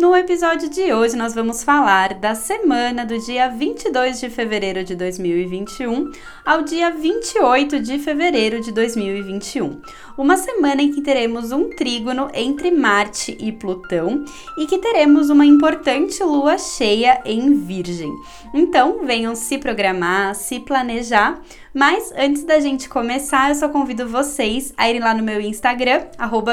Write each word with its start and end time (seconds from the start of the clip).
No 0.00 0.16
episódio 0.16 0.70
de 0.70 0.94
hoje, 0.94 1.14
nós 1.14 1.34
vamos 1.34 1.62
falar 1.62 2.14
da 2.14 2.34
semana 2.34 3.04
do 3.04 3.18
dia 3.18 3.50
22 3.50 4.18
de 4.18 4.30
fevereiro 4.30 4.82
de 4.82 4.96
2021 4.96 6.10
ao 6.42 6.62
dia 6.62 6.90
28 6.90 7.78
de 7.80 7.98
fevereiro 7.98 8.62
de 8.62 8.72
2021. 8.72 9.82
Uma 10.16 10.38
semana 10.38 10.80
em 10.80 10.90
que 10.90 11.02
teremos 11.02 11.52
um 11.52 11.68
trígono 11.68 12.30
entre 12.32 12.70
Marte 12.70 13.36
e 13.38 13.52
Plutão 13.52 14.24
e 14.56 14.66
que 14.66 14.78
teremos 14.78 15.28
uma 15.28 15.44
importante 15.44 16.24
lua 16.24 16.56
cheia 16.56 17.20
em 17.26 17.52
Virgem. 17.52 18.10
Então, 18.54 19.04
venham 19.04 19.34
se 19.34 19.58
programar, 19.58 20.34
se 20.34 20.60
planejar 20.60 21.42
mas 21.72 22.12
antes 22.16 22.42
da 22.42 22.58
gente 22.58 22.88
começar, 22.88 23.50
eu 23.50 23.54
só 23.54 23.68
convido 23.68 24.08
vocês 24.08 24.74
a 24.76 24.90
irem 24.90 25.00
lá 25.00 25.14
no 25.14 25.22
meu 25.22 25.40
Instagram, 25.40 26.02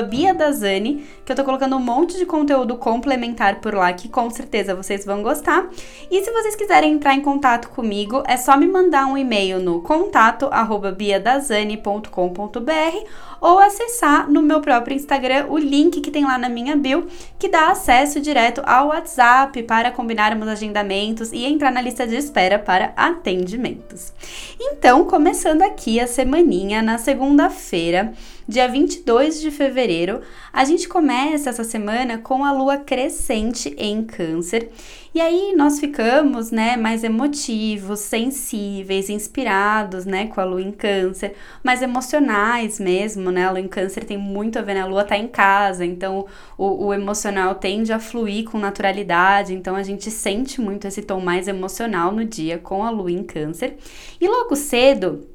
BiaDazani, 0.09 1.03
que 1.25 1.31
eu 1.31 1.35
tô 1.35 1.43
colocando 1.43 1.75
um 1.75 1.79
monte 1.79 2.17
de 2.17 2.25
conteúdo 2.25 2.75
complementar 2.77 3.36
por 3.61 3.73
lá 3.73 3.93
que 3.93 4.09
com 4.09 4.29
certeza 4.29 4.75
vocês 4.75 5.05
vão 5.05 5.23
gostar. 5.23 5.67
E 6.11 6.23
se 6.23 6.31
vocês 6.31 6.55
quiserem 6.55 6.93
entrar 6.93 7.13
em 7.13 7.21
contato 7.21 7.69
comigo, 7.69 8.23
é 8.27 8.35
só 8.35 8.57
me 8.57 8.67
mandar 8.67 9.05
um 9.05 9.17
e-mail 9.17 9.59
no 9.59 9.81
contato 9.81 10.49
biadazani.com.br 10.91 13.07
ou 13.39 13.59
acessar 13.59 14.29
no 14.29 14.41
meu 14.41 14.61
próprio 14.61 14.95
Instagram 14.95 15.47
o 15.49 15.57
link 15.57 16.01
que 16.01 16.11
tem 16.11 16.25
lá 16.25 16.37
na 16.37 16.49
minha 16.49 16.75
bio, 16.75 17.07
que 17.37 17.49
dá 17.49 17.69
acesso 17.69 18.19
direto 18.19 18.61
ao 18.65 18.87
WhatsApp 18.87 19.63
para 19.63 19.91
combinarmos 19.91 20.47
agendamentos 20.47 21.31
e 21.31 21.45
entrar 21.45 21.71
na 21.71 21.81
lista 21.81 22.07
de 22.07 22.15
espera 22.15 22.59
para 22.59 22.93
atendimentos. 22.95 24.13
Então, 24.59 25.05
começando 25.05 25.61
aqui 25.61 25.99
a 25.99 26.07
semaninha 26.07 26.81
na 26.81 26.97
segunda-feira, 26.97 28.13
dia 28.47 28.67
22 28.67 29.41
de 29.41 29.51
fevereiro, 29.51 30.21
a 30.53 30.63
gente 30.63 30.87
começa 30.87 31.49
essa 31.49 31.63
semana 31.63 32.17
com 32.17 32.45
a 32.45 32.51
lua 32.51 32.77
crescente 32.77 33.75
em 33.77 34.03
Câncer. 34.03 34.69
E 35.17 35.19
aí 35.19 35.55
nós 35.55 35.79
ficamos, 35.79 36.51
né, 36.51 36.77
mais 36.77 37.03
emotivos, 37.03 38.01
sensíveis, 38.01 39.09
inspirados, 39.09 40.05
né, 40.05 40.27
com 40.27 40.39
a 40.39 40.43
lua 40.43 40.61
em 40.61 40.71
Câncer, 40.71 41.33
mais 41.63 41.81
emocionais 41.81 42.79
mesmo, 42.79 43.31
né? 43.31 43.47
A 43.47 43.49
lua 43.49 43.59
em 43.59 43.67
Câncer 43.67 44.03
tem 44.03 44.15
muito 44.15 44.59
a 44.59 44.61
ver, 44.61 44.75
né? 44.75 44.81
A 44.81 44.85
lua 44.85 45.03
tá 45.03 45.17
em 45.17 45.27
casa, 45.27 45.83
então 45.83 46.27
o, 46.55 46.85
o 46.85 46.93
emocional 46.93 47.55
tende 47.55 47.91
a 47.91 47.97
fluir 47.97 48.45
com 48.45 48.59
naturalidade, 48.59 49.55
então 49.55 49.75
a 49.75 49.81
gente 49.81 50.11
sente 50.11 50.61
muito 50.61 50.85
esse 50.85 51.01
tom 51.01 51.19
mais 51.19 51.47
emocional 51.47 52.11
no 52.11 52.23
dia 52.23 52.59
com 52.59 52.83
a 52.83 52.91
lua 52.91 53.11
em 53.11 53.23
Câncer. 53.23 53.75
E 54.21 54.27
logo 54.27 54.55
cedo, 54.55 55.27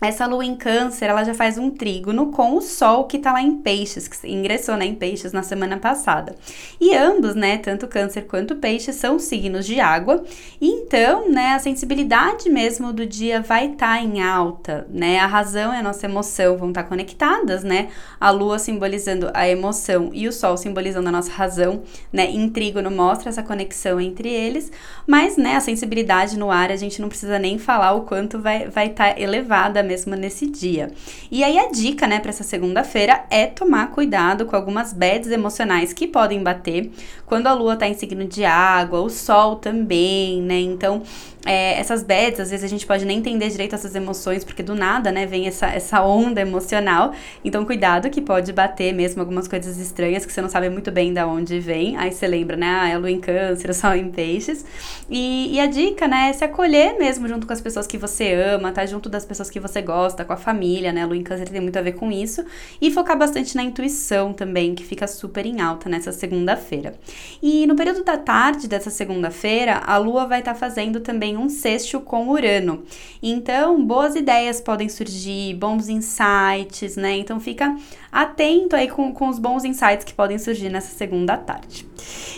essa 0.00 0.26
lua 0.26 0.44
em 0.44 0.54
câncer, 0.54 1.06
ela 1.06 1.24
já 1.24 1.32
faz 1.32 1.56
um 1.56 1.70
trígono 1.70 2.30
com 2.30 2.54
o 2.54 2.60
sol 2.60 3.04
que 3.04 3.18
tá 3.18 3.32
lá 3.32 3.40
em 3.40 3.56
peixes, 3.56 4.06
que 4.06 4.28
ingressou 4.30 4.76
né, 4.76 4.84
em 4.84 4.94
peixes 4.94 5.32
na 5.32 5.42
semana 5.42 5.78
passada. 5.78 6.34
E 6.78 6.94
ambos, 6.94 7.34
né, 7.34 7.56
tanto 7.56 7.88
câncer 7.88 8.22
quanto 8.22 8.56
peixes, 8.56 8.96
são 8.96 9.18
signos 9.18 9.64
de 9.64 9.80
água. 9.80 10.22
Então, 10.60 11.30
né, 11.30 11.54
a 11.54 11.58
sensibilidade 11.58 12.50
mesmo 12.50 12.92
do 12.92 13.06
dia 13.06 13.40
vai 13.40 13.72
estar 13.72 13.96
tá 13.96 14.02
em 14.02 14.22
alta, 14.22 14.86
né? 14.90 15.18
A 15.18 15.26
razão 15.26 15.72
e 15.72 15.76
a 15.76 15.82
nossa 15.82 16.04
emoção 16.04 16.58
vão 16.58 16.68
estar 16.68 16.82
tá 16.82 16.88
conectadas, 16.88 17.64
né? 17.64 17.88
A 18.20 18.30
lua 18.30 18.58
simbolizando 18.58 19.30
a 19.32 19.48
emoção 19.48 20.10
e 20.12 20.28
o 20.28 20.32
sol 20.32 20.58
simbolizando 20.58 21.08
a 21.08 21.12
nossa 21.12 21.32
razão, 21.32 21.82
né? 22.12 22.30
Em 22.30 22.50
trígono 22.50 22.90
mostra 22.90 23.30
essa 23.30 23.42
conexão 23.42 23.98
entre 23.98 24.28
eles, 24.28 24.70
mas, 25.06 25.38
né, 25.38 25.56
a 25.56 25.60
sensibilidade 25.60 26.38
no 26.38 26.50
ar, 26.50 26.70
a 26.70 26.76
gente 26.76 27.00
não 27.00 27.08
precisa 27.08 27.38
nem 27.38 27.58
falar 27.58 27.92
o 27.92 28.02
quanto 28.02 28.38
vai 28.38 28.64
estar 28.64 28.70
vai 28.70 28.88
tá 28.90 29.14
elevada 29.18 29.85
mesmo 29.86 30.14
nesse 30.14 30.46
dia. 30.46 30.90
E 31.30 31.42
aí 31.44 31.58
a 31.58 31.70
dica, 31.70 32.06
né, 32.06 32.18
para 32.18 32.30
essa 32.30 32.44
segunda-feira 32.44 33.24
é 33.30 33.46
tomar 33.46 33.90
cuidado 33.92 34.44
com 34.46 34.56
algumas 34.56 34.92
bads 34.92 35.30
emocionais 35.30 35.92
que 35.92 36.06
podem 36.06 36.42
bater 36.42 36.90
quando 37.24 37.46
a 37.46 37.52
lua 37.52 37.76
tá 37.76 37.88
em 37.88 37.94
signo 37.94 38.24
de 38.24 38.44
água, 38.44 39.00
o 39.00 39.08
sol 39.08 39.56
também, 39.56 40.42
né? 40.42 40.60
Então, 40.60 41.02
é, 41.46 41.78
essas 41.78 42.02
bads, 42.02 42.40
às 42.40 42.50
vezes 42.50 42.64
a 42.64 42.68
gente 42.68 42.84
pode 42.84 43.04
nem 43.04 43.18
entender 43.18 43.48
direito 43.48 43.74
essas 43.74 43.94
emoções, 43.94 44.44
porque 44.44 44.62
do 44.62 44.74
nada, 44.74 45.12
né, 45.12 45.26
vem 45.26 45.46
essa, 45.46 45.66
essa 45.66 46.02
onda 46.02 46.40
emocional. 46.40 47.12
Então, 47.44 47.64
cuidado 47.64 48.10
que 48.10 48.20
pode 48.20 48.52
bater 48.52 48.92
mesmo 48.92 49.20
algumas 49.20 49.46
coisas 49.46 49.78
estranhas 49.78 50.26
que 50.26 50.32
você 50.32 50.42
não 50.42 50.48
sabe 50.48 50.68
muito 50.68 50.90
bem 50.90 51.14
de 51.14 51.22
onde 51.22 51.60
vem. 51.60 51.96
Aí 51.96 52.10
você 52.10 52.26
lembra, 52.26 52.56
né, 52.56 52.66
ah, 52.66 52.88
é 52.88 52.98
lua 52.98 53.10
em 53.10 53.20
câncer, 53.20 53.72
sol 53.74 53.94
em 53.94 54.10
peixes. 54.10 54.64
E, 55.08 55.54
e 55.54 55.60
a 55.60 55.66
dica, 55.66 56.08
né, 56.08 56.30
é 56.30 56.32
se 56.32 56.44
acolher 56.44 56.98
mesmo 56.98 57.28
junto 57.28 57.46
com 57.46 57.52
as 57.52 57.60
pessoas 57.60 57.86
que 57.86 57.96
você 57.96 58.32
ama, 58.32 58.72
tá 58.72 58.84
junto 58.84 59.08
das 59.08 59.24
pessoas 59.24 59.48
que 59.48 59.60
você 59.60 59.80
gosta, 59.80 60.24
com 60.24 60.32
a 60.32 60.36
família, 60.36 60.92
né, 60.92 61.02
a 61.02 61.06
lua 61.06 61.16
em 61.16 61.22
câncer 61.22 61.48
tem 61.48 61.60
muito 61.60 61.78
a 61.78 61.82
ver 61.82 61.92
com 61.92 62.10
isso. 62.10 62.44
E 62.80 62.90
focar 62.90 63.16
bastante 63.16 63.54
na 63.54 63.62
intuição 63.62 64.32
também, 64.32 64.74
que 64.74 64.82
fica 64.82 65.06
super 65.06 65.46
em 65.46 65.60
alta 65.60 65.88
nessa 65.88 66.10
segunda-feira. 66.10 66.94
E 67.40 67.66
no 67.68 67.76
período 67.76 68.02
da 68.02 68.16
tarde 68.16 68.66
dessa 68.66 68.90
segunda-feira, 68.90 69.80
a 69.86 69.96
lua 69.96 70.26
vai 70.26 70.40
estar 70.40 70.54
tá 70.54 70.58
fazendo 70.58 70.98
também 70.98 71.35
um 71.36 71.48
sexto 71.48 72.00
com 72.00 72.28
Urano. 72.28 72.82
Então, 73.22 73.84
boas 73.84 74.14
ideias 74.14 74.60
podem 74.60 74.88
surgir, 74.88 75.54
bons 75.54 75.88
insights, 75.88 76.96
né? 76.96 77.16
Então, 77.16 77.40
fica 77.40 77.76
atento 78.10 78.74
aí 78.74 78.88
com, 78.88 79.12
com 79.12 79.28
os 79.28 79.38
bons 79.38 79.64
insights 79.64 80.04
que 80.04 80.14
podem 80.14 80.38
surgir 80.38 80.70
nessa 80.70 80.96
segunda 80.96 81.36
tarde. 81.36 81.86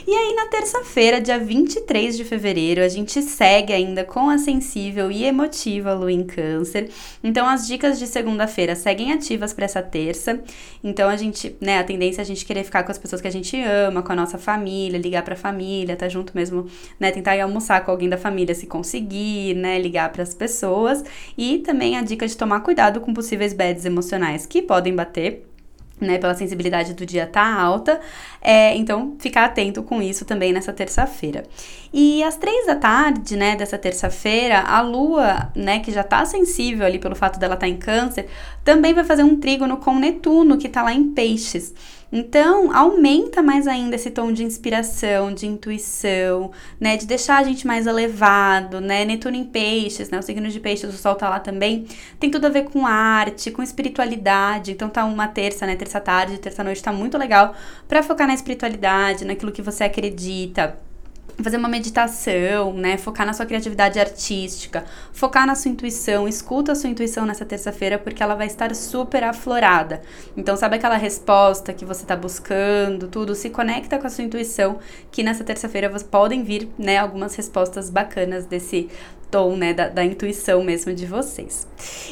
E 0.06 0.10
aí, 0.10 0.34
na 0.34 0.46
terça-feira, 0.46 1.20
dia 1.20 1.38
23 1.38 2.16
de 2.16 2.24
fevereiro, 2.24 2.82
a 2.82 2.88
gente 2.88 3.20
segue 3.22 3.72
ainda 3.72 4.04
com 4.04 4.30
a 4.30 4.38
sensível 4.38 5.10
e 5.10 5.24
emotiva 5.24 5.92
lua 5.92 6.10
em 6.10 6.24
Câncer. 6.24 6.90
Então, 7.22 7.46
as 7.46 7.66
dicas 7.66 7.98
de 7.98 8.06
segunda-feira 8.06 8.74
seguem 8.74 9.12
ativas 9.12 9.52
para 9.52 9.66
essa 9.66 9.82
terça. 9.82 10.40
Então, 10.82 11.08
a 11.08 11.16
gente, 11.16 11.54
né, 11.60 11.78
a 11.78 11.84
tendência 11.84 12.20
é 12.20 12.22
a 12.22 12.26
gente 12.26 12.44
querer 12.44 12.64
ficar 12.64 12.82
com 12.82 12.90
as 12.90 12.98
pessoas 12.98 13.20
que 13.20 13.28
a 13.28 13.32
gente 13.32 13.60
ama, 13.62 14.02
com 14.02 14.12
a 14.12 14.16
nossa 14.16 14.38
família, 14.38 14.98
ligar 14.98 15.22
para 15.22 15.34
a 15.34 15.36
família, 15.36 15.94
tá 15.96 16.08
junto 16.08 16.32
mesmo, 16.34 16.66
né, 16.98 17.10
tentar 17.10 17.36
ir 17.36 17.40
almoçar 17.40 17.84
com 17.84 17.90
alguém 17.90 18.08
da 18.08 18.16
família 18.16 18.54
se 18.54 18.66
conseguir, 18.88 19.54
né, 19.54 19.78
ligar 19.78 20.10
para 20.10 20.22
as 20.22 20.34
pessoas. 20.34 21.04
E 21.36 21.58
também 21.58 21.98
a 21.98 22.02
dica 22.02 22.26
de 22.26 22.36
tomar 22.36 22.60
cuidado 22.60 23.00
com 23.00 23.12
possíveis 23.12 23.52
bads 23.52 23.84
emocionais 23.84 24.46
que 24.46 24.62
podem 24.62 24.94
bater 24.94 25.44
né, 26.00 26.16
pela 26.16 26.32
sensibilidade 26.32 26.94
do 26.94 27.04
dia 27.04 27.26
tá 27.26 27.60
alta, 27.60 28.00
é, 28.40 28.72
então 28.76 29.16
ficar 29.18 29.46
atento 29.46 29.82
com 29.82 30.00
isso 30.00 30.24
também 30.24 30.52
nessa 30.52 30.72
terça-feira. 30.72 31.44
E 31.92 32.22
às 32.22 32.36
três 32.36 32.66
da 32.66 32.76
tarde, 32.76 33.36
né, 33.36 33.56
dessa 33.56 33.76
terça-feira, 33.76 34.60
a 34.60 34.80
lua, 34.80 35.50
né, 35.56 35.80
que 35.80 35.90
já 35.90 36.04
tá 36.04 36.24
sensível 36.24 36.86
ali 36.86 37.00
pelo 37.00 37.16
fato 37.16 37.40
dela 37.40 37.54
estar 37.54 37.66
tá 37.66 37.68
em 37.68 37.76
câncer, 37.76 38.28
também 38.64 38.94
vai 38.94 39.02
fazer 39.02 39.24
um 39.24 39.40
trígono 39.40 39.78
com 39.78 39.98
Netuno, 39.98 40.56
que 40.56 40.68
tá 40.68 40.84
lá 40.84 40.92
em 40.92 41.10
peixes. 41.10 41.74
Então, 42.10 42.74
aumenta 42.74 43.42
mais 43.42 43.66
ainda 43.66 43.96
esse 43.96 44.10
tom 44.10 44.32
de 44.32 44.42
inspiração, 44.42 45.32
de 45.32 45.46
intuição, 45.46 46.50
né? 46.80 46.96
De 46.96 47.06
deixar 47.06 47.38
a 47.38 47.42
gente 47.42 47.66
mais 47.66 47.86
elevado, 47.86 48.80
né? 48.80 49.04
Netuno 49.04 49.36
em 49.36 49.44
peixes, 49.44 50.08
né? 50.08 50.18
O 50.18 50.22
signo 50.22 50.48
de 50.48 50.58
peixes, 50.58 50.92
o 50.94 50.96
sol 50.96 51.14
tá 51.14 51.28
lá 51.28 51.38
também. 51.38 51.86
Tem 52.18 52.30
tudo 52.30 52.46
a 52.46 52.50
ver 52.50 52.64
com 52.64 52.86
arte, 52.86 53.50
com 53.50 53.62
espiritualidade. 53.62 54.72
Então, 54.72 54.88
tá 54.88 55.04
uma 55.04 55.28
terça, 55.28 55.66
né? 55.66 55.76
Terça 55.76 56.00
tarde, 56.00 56.38
terça 56.38 56.64
noite, 56.64 56.82
tá 56.82 56.92
muito 56.92 57.18
legal 57.18 57.54
para 57.86 58.02
focar 58.02 58.26
na 58.26 58.34
espiritualidade, 58.34 59.24
naquilo 59.26 59.52
que 59.52 59.60
você 59.60 59.84
acredita 59.84 60.78
fazer 61.42 61.56
uma 61.56 61.68
meditação, 61.68 62.72
né? 62.72 62.96
Focar 62.96 63.26
na 63.26 63.32
sua 63.32 63.46
criatividade 63.46 63.98
artística, 63.98 64.84
focar 65.12 65.46
na 65.46 65.54
sua 65.54 65.70
intuição, 65.70 66.26
escuta 66.26 66.72
a 66.72 66.74
sua 66.74 66.90
intuição 66.90 67.24
nessa 67.24 67.44
terça-feira 67.44 67.98
porque 67.98 68.22
ela 68.22 68.34
vai 68.34 68.46
estar 68.46 68.74
super 68.74 69.22
aflorada. 69.22 70.02
Então, 70.36 70.56
sabe 70.56 70.76
aquela 70.76 70.96
resposta 70.96 71.72
que 71.72 71.84
você 71.84 72.02
está 72.02 72.16
buscando, 72.16 73.08
tudo, 73.08 73.34
se 73.34 73.50
conecta 73.50 73.98
com 73.98 74.06
a 74.06 74.10
sua 74.10 74.24
intuição, 74.24 74.78
que 75.10 75.22
nessa 75.22 75.44
terça-feira 75.44 75.88
podem 76.10 76.42
vir, 76.42 76.68
né, 76.78 76.98
algumas 76.98 77.34
respostas 77.34 77.90
bacanas 77.90 78.44
desse 78.46 78.88
tom, 79.30 79.56
né, 79.56 79.72
da, 79.72 79.88
da, 79.88 80.04
intuição 80.04 80.62
mesmo 80.62 80.92
de 80.92 81.06
vocês. 81.06 81.66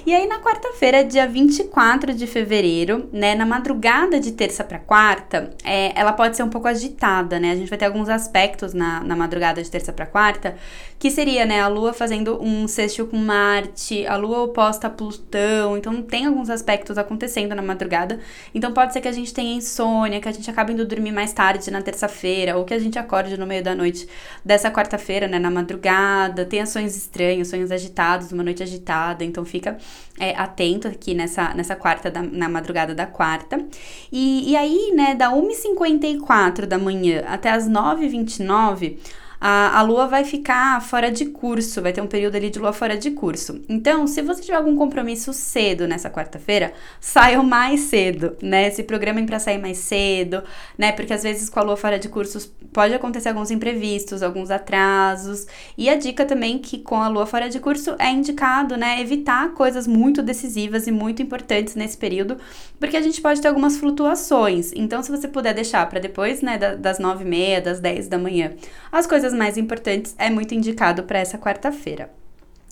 E 0.05 0.15
aí 0.15 0.27
na 0.27 0.41
quarta-feira, 0.41 1.05
dia 1.05 1.27
24 1.27 2.15
de 2.15 2.27
fevereiro, 2.27 3.09
né, 3.13 3.35
na 3.35 3.47
madrugada 3.47 4.21
de 4.21 4.33
terça 4.33 4.63
para 4.63 4.79
quarta, 4.79 5.51
é, 5.65 5.99
ela 5.99 6.13
pode 6.13 6.37
ser 6.37 6.43
um 6.43 6.49
pouco 6.49 6.69
agitada, 6.69 7.41
né? 7.41 7.53
A 7.53 7.57
gente 7.57 7.69
vai 7.69 7.79
ter 7.79 7.87
alguns 7.87 8.09
aspectos 8.09 8.75
na, 8.75 9.01
na 9.01 9.17
madrugada 9.17 9.63
de 9.63 9.71
terça 9.71 9.93
para 9.93 10.07
quarta, 10.07 10.57
que 10.99 11.11
seria, 11.11 11.45
né, 11.45 11.61
a 11.61 11.69
Lua 11.69 11.93
fazendo 11.93 12.43
um 12.43 12.67
sextil 12.69 13.07
com 13.07 13.17
Marte, 13.17 14.07
a 14.07 14.17
Lua 14.17 14.43
oposta 14.43 14.87
a 14.87 14.91
Plutão, 14.91 15.77
então 15.77 16.03
tem 16.03 16.27
alguns 16.27 16.49
aspectos 16.51 16.97
acontecendo 16.97 17.55
na 17.55 17.63
madrugada. 17.63 18.19
Então 18.55 18.73
pode 18.73 18.93
ser 18.93 19.01
que 19.01 19.09
a 19.09 19.13
gente 19.13 19.33
tenha 19.33 19.57
insônia, 19.57 20.21
que 20.21 20.29
a 20.29 20.33
gente 20.33 20.51
acabe 20.51 20.73
indo 20.73 20.87
dormir 20.87 21.13
mais 21.13 21.33
tarde 21.33 21.71
na 21.71 21.83
terça-feira, 21.83 22.57
ou 22.57 22.65
que 22.65 22.75
a 22.75 22.79
gente 22.79 22.99
acorde 22.99 23.37
no 23.37 23.47
meio 23.47 23.63
da 23.63 23.75
noite 23.75 24.09
dessa 24.45 24.71
quarta-feira, 24.71 25.27
né, 25.29 25.39
na 25.39 25.51
madrugada, 25.51 26.45
tenha 26.45 26.67
sonhos 26.67 27.06
estranhos, 27.07 27.49
sonhos 27.49 27.71
agitados, 27.71 28.33
uma 28.33 28.43
noite 28.43 28.63
agitada, 28.63 29.25
então 29.25 29.45
fica 29.45 29.79
é, 30.19 30.37
atento 30.37 30.89
aqui 30.89 31.15
nessa, 31.15 31.55
nessa 31.55 31.75
quarta, 31.77 32.11
da, 32.11 32.23
na 32.23 32.49
madrugada 32.49 32.95
da 32.95 33.07
quarta. 33.07 33.65
E, 34.13 34.51
e 34.51 34.57
aí, 34.57 34.93
né, 34.95 35.15
da 35.15 35.31
1h54 35.31 36.67
da 36.67 36.79
manhã 36.79 37.23
até 37.27 37.51
as 37.51 37.69
9h29, 37.69 38.99
a, 39.41 39.79
a 39.79 39.83
lua 39.83 40.07
vai 40.07 40.25
ficar 40.25 40.81
fora 40.83 41.11
de 41.11 41.27
curso, 41.27 41.83
vai 41.83 41.93
ter 41.93 42.01
um 42.01 42.07
período 42.07 42.37
ali 42.37 42.51
de 42.51 42.59
lua 42.59 42.73
fora 42.73 42.97
de 42.97 43.11
curso. 43.11 43.61
Então, 43.69 44.07
se 44.07 44.23
você 44.23 44.41
tiver 44.43 44.57
algum 44.57 44.77
compromisso 44.77 45.33
cedo 45.33 45.87
nessa 45.87 46.11
quarta-feira, 46.11 46.73
saiam 47.01 47.43
mais 47.43 47.81
cedo, 47.81 48.37
né? 48.43 48.71
Se 48.71 48.83
programem 48.83 49.27
para 49.27 49.39
sair 49.39 49.59
mais 49.59 49.79
cedo, 49.79 50.43
né? 50.77 50.93
Porque 50.93 51.13
às 51.13 51.23
vezes 51.23 51.49
com 51.49 51.61
a 51.61 51.63
lua 51.63 51.77
fora 51.77 51.99
de 51.99 52.09
cursos 52.09 52.51
pode 52.77 52.93
acontecer 52.93 53.31
alguns 53.31 53.51
imprevistos, 53.51 54.23
alguns 54.23 54.51
atrasos. 54.51 55.47
E 55.79 55.89
a 55.89 55.97
dica 55.97 56.27
também 56.27 56.59
que 56.59 56.77
com 56.77 56.97
a 56.97 57.09
lua 57.09 57.25
fora 57.25 57.49
de 57.49 57.59
curso 57.59 57.97
é 57.99 58.11
indicado, 58.11 58.77
né, 58.77 59.01
evitar 59.01 59.55
coisas 59.55 59.87
muito 59.87 60.23
decisivas 60.23 60.87
e 60.87 60.93
muito 60.93 61.23
importantes 61.23 61.75
nesse 61.75 61.97
período, 61.97 62.37
porque 62.79 62.99
a 62.99 63.01
gente 63.01 63.19
pode 63.23 63.41
ter 63.41 63.49
algumas 63.49 63.79
flutuações. 63.79 64.73
Então, 64.77 65.03
se 65.03 65.11
você 65.11 65.27
puder 65.27 65.55
deixar 65.55 65.89
para 65.89 65.99
depois, 65.99 66.43
né, 66.43 66.59
das 66.59 66.99
nove 66.99 67.25
e 67.25 67.27
meia, 67.27 67.63
das 67.63 67.81
dez 67.81 68.09
da 68.09 68.19
manhã, 68.19 68.53
as 68.93 69.07
coisas 69.07 69.33
mais 69.33 69.57
importantes 69.57 70.15
é 70.19 70.29
muito 70.29 70.55
indicado 70.55 71.05
para 71.05 71.19
essa 71.19 71.39
quarta-feira. 71.39 72.11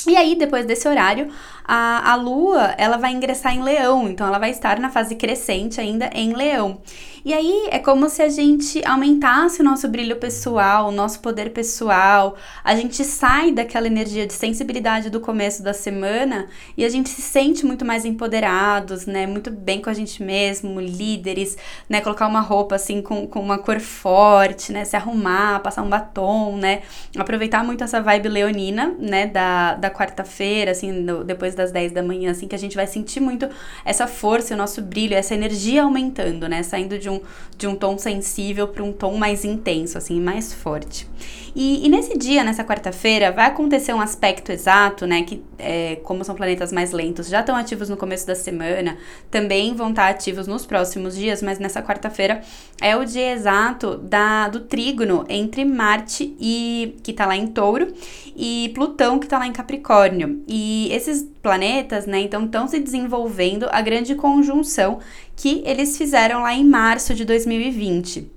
E 0.07 0.17
aí, 0.17 0.35
depois 0.35 0.67
desse 0.67 0.87
horário, 0.87 1.29
a, 1.65 2.13
a 2.13 2.15
lua 2.15 2.75
ela 2.77 2.99
vai 2.99 3.11
ingressar 3.11 3.55
em 3.55 3.63
leão, 3.63 4.07
então 4.07 4.27
ela 4.27 4.39
vai 4.39 4.51
estar 4.51 4.79
na 4.79 4.91
fase 4.91 5.15
crescente 5.15 5.81
ainda 5.81 6.11
em 6.13 6.35
leão. 6.35 6.83
E 7.25 7.33
aí 7.33 7.69
é 7.71 7.79
como 7.79 8.07
se 8.11 8.21
a 8.21 8.29
gente 8.29 8.87
aumentasse 8.87 9.63
o 9.63 9.65
nosso 9.65 9.89
brilho 9.89 10.17
pessoal, 10.17 10.89
o 10.89 10.93
nosso 10.93 11.21
poder 11.21 11.55
pessoal, 11.55 12.37
a 12.63 12.77
gente 12.77 13.03
sai 13.03 13.51
daquela 13.51 13.87
energia 13.87 14.27
de 14.27 14.35
sensibilidade 14.35 15.09
do 15.09 15.19
começo 15.19 15.63
da 15.63 15.73
semana 15.73 16.49
e 16.77 16.85
a 16.85 16.89
gente 16.91 17.09
se 17.09 17.23
sente 17.23 17.65
muito 17.65 17.83
mais 17.83 18.05
empoderados, 18.05 19.07
né? 19.07 19.27
Muito 19.27 19.51
bem 19.51 19.81
com 19.81 19.89
a 19.89 19.95
gente 19.95 20.23
mesmo, 20.23 20.79
líderes, 20.79 21.57
né? 21.89 22.03
Colocar 22.03 22.27
uma 22.27 22.43
roupa 22.43 22.75
assim 22.75 23.01
com, 23.01 23.27
com 23.27 23.41
uma 23.41 23.57
cor 23.57 23.81
forte, 23.81 24.71
né? 24.71 24.85
Se 24.85 24.95
arrumar, 24.95 25.61
passar 25.61 25.81
um 25.81 25.89
batom, 25.89 26.59
né? 26.59 26.83
Aproveitar 27.17 27.65
muito 27.65 27.83
essa 27.83 28.03
vibe 28.03 28.29
leonina, 28.29 28.95
né? 28.99 29.29
Da, 29.29 29.77
da 29.77 29.91
quarta-feira, 29.91 30.73
assim, 30.73 31.07
depois 31.25 31.55
das 31.55 31.73
10 31.73 31.91
da 31.93 32.03
manhã, 32.03 32.33
assim, 32.33 32.47
que 32.47 32.55
a 32.55 32.59
gente 32.59 32.77
vai 32.77 32.87
sentir 32.87 33.21
muito 33.21 33.49
essa 33.83 34.07
força, 34.07 34.53
o 34.53 34.59
nosso 34.59 34.83
brilho, 34.83 35.15
essa 35.15 35.35
energia 35.35 35.85
aumentando, 35.85 36.47
né? 36.47 36.63
Saindo 36.63 36.99
de 36.99 37.09
um 37.09 37.14
um, 37.15 37.21
de 37.57 37.67
um 37.67 37.75
tom 37.75 37.97
sensível 37.99 38.69
para 38.69 38.83
um 38.83 38.93
tom 38.93 39.17
mais 39.17 39.45
intenso, 39.45 39.99
assim, 39.99 40.21
mais 40.21 40.53
forte. 40.53 41.09
E, 41.55 41.87
e 41.87 41.89
nesse 41.89 42.19
dia, 42.19 42.43
nessa 42.43 42.65
quarta-feira, 42.65 43.31
vai 43.31 43.47
acontecer 43.47 43.95
um 43.95 44.01
aspecto 44.01 44.51
exato, 44.51 45.07
né? 45.07 45.23
Que, 45.23 45.43
é, 45.59 45.97
como 46.03 46.25
são 46.25 46.35
planetas 46.35 46.73
mais 46.73 46.91
lentos, 46.93 47.29
já 47.29 47.41
estão 47.41 47.55
ativos 47.55 47.89
no 47.89 47.97
começo 47.97 48.27
da 48.27 48.35
semana, 48.35 48.97
também 49.31 49.75
vão 49.75 49.91
estar 49.91 50.09
ativos 50.09 50.47
nos 50.47 50.67
próximos 50.67 51.15
dias, 51.17 51.43
mas 51.43 51.59
nessa 51.59 51.81
quarta-feira 51.83 52.43
é 52.81 52.97
o 52.97 53.05
dia 53.05 53.33
exato 53.33 53.97
da, 53.97 54.49
do 54.49 54.61
trígono 54.61 55.25
entre 55.29 55.65
Marte 55.65 56.35
e 56.41 56.97
que 57.03 57.13
está 57.13 57.27
lá 57.27 57.37
em 57.37 57.47
Touro 57.47 57.93
e 58.37 58.73
Plutão 58.75 59.19
que 59.19 59.27
está 59.27 59.39
lá 59.39 59.47
em 59.47 59.53
Capricórnio. 59.53 60.43
E 60.49 60.89
esses 60.93 61.34
planetas, 61.45 62.07
né, 62.07 62.23
então 62.23 62.47
estão 62.47 62.67
se 62.67 62.81
desenvolvendo 62.81 63.69
a 63.71 63.81
grande 63.83 64.15
conjunção 64.15 64.99
que 65.37 65.63
eles 65.65 65.97
fizeram 65.97 66.43
lá 66.43 66.55
em 66.55 66.65
março 66.65 67.15
de 67.15 67.25
2020. 67.25 68.33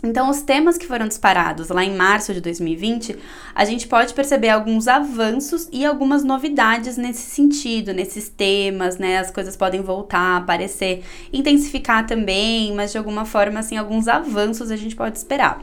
Então, 0.00 0.30
os 0.30 0.42
temas 0.42 0.78
que 0.78 0.86
foram 0.86 1.08
disparados 1.08 1.70
lá 1.70 1.84
em 1.84 1.96
março 1.96 2.32
de 2.32 2.40
2020, 2.40 3.16
a 3.52 3.64
gente 3.64 3.88
pode 3.88 4.14
perceber 4.14 4.48
alguns 4.48 4.86
avanços 4.86 5.68
e 5.72 5.84
algumas 5.84 6.22
novidades 6.22 6.96
nesse 6.96 7.28
sentido, 7.28 7.92
nesses 7.92 8.28
temas, 8.28 8.96
né? 8.96 9.18
As 9.18 9.32
coisas 9.32 9.56
podem 9.56 9.80
voltar 9.80 10.36
aparecer, 10.36 11.02
intensificar 11.32 12.06
também, 12.06 12.72
mas 12.76 12.92
de 12.92 12.98
alguma 12.98 13.24
forma, 13.24 13.58
assim, 13.58 13.76
alguns 13.76 14.06
avanços 14.06 14.70
a 14.70 14.76
gente 14.76 14.94
pode 14.94 15.18
esperar. 15.18 15.60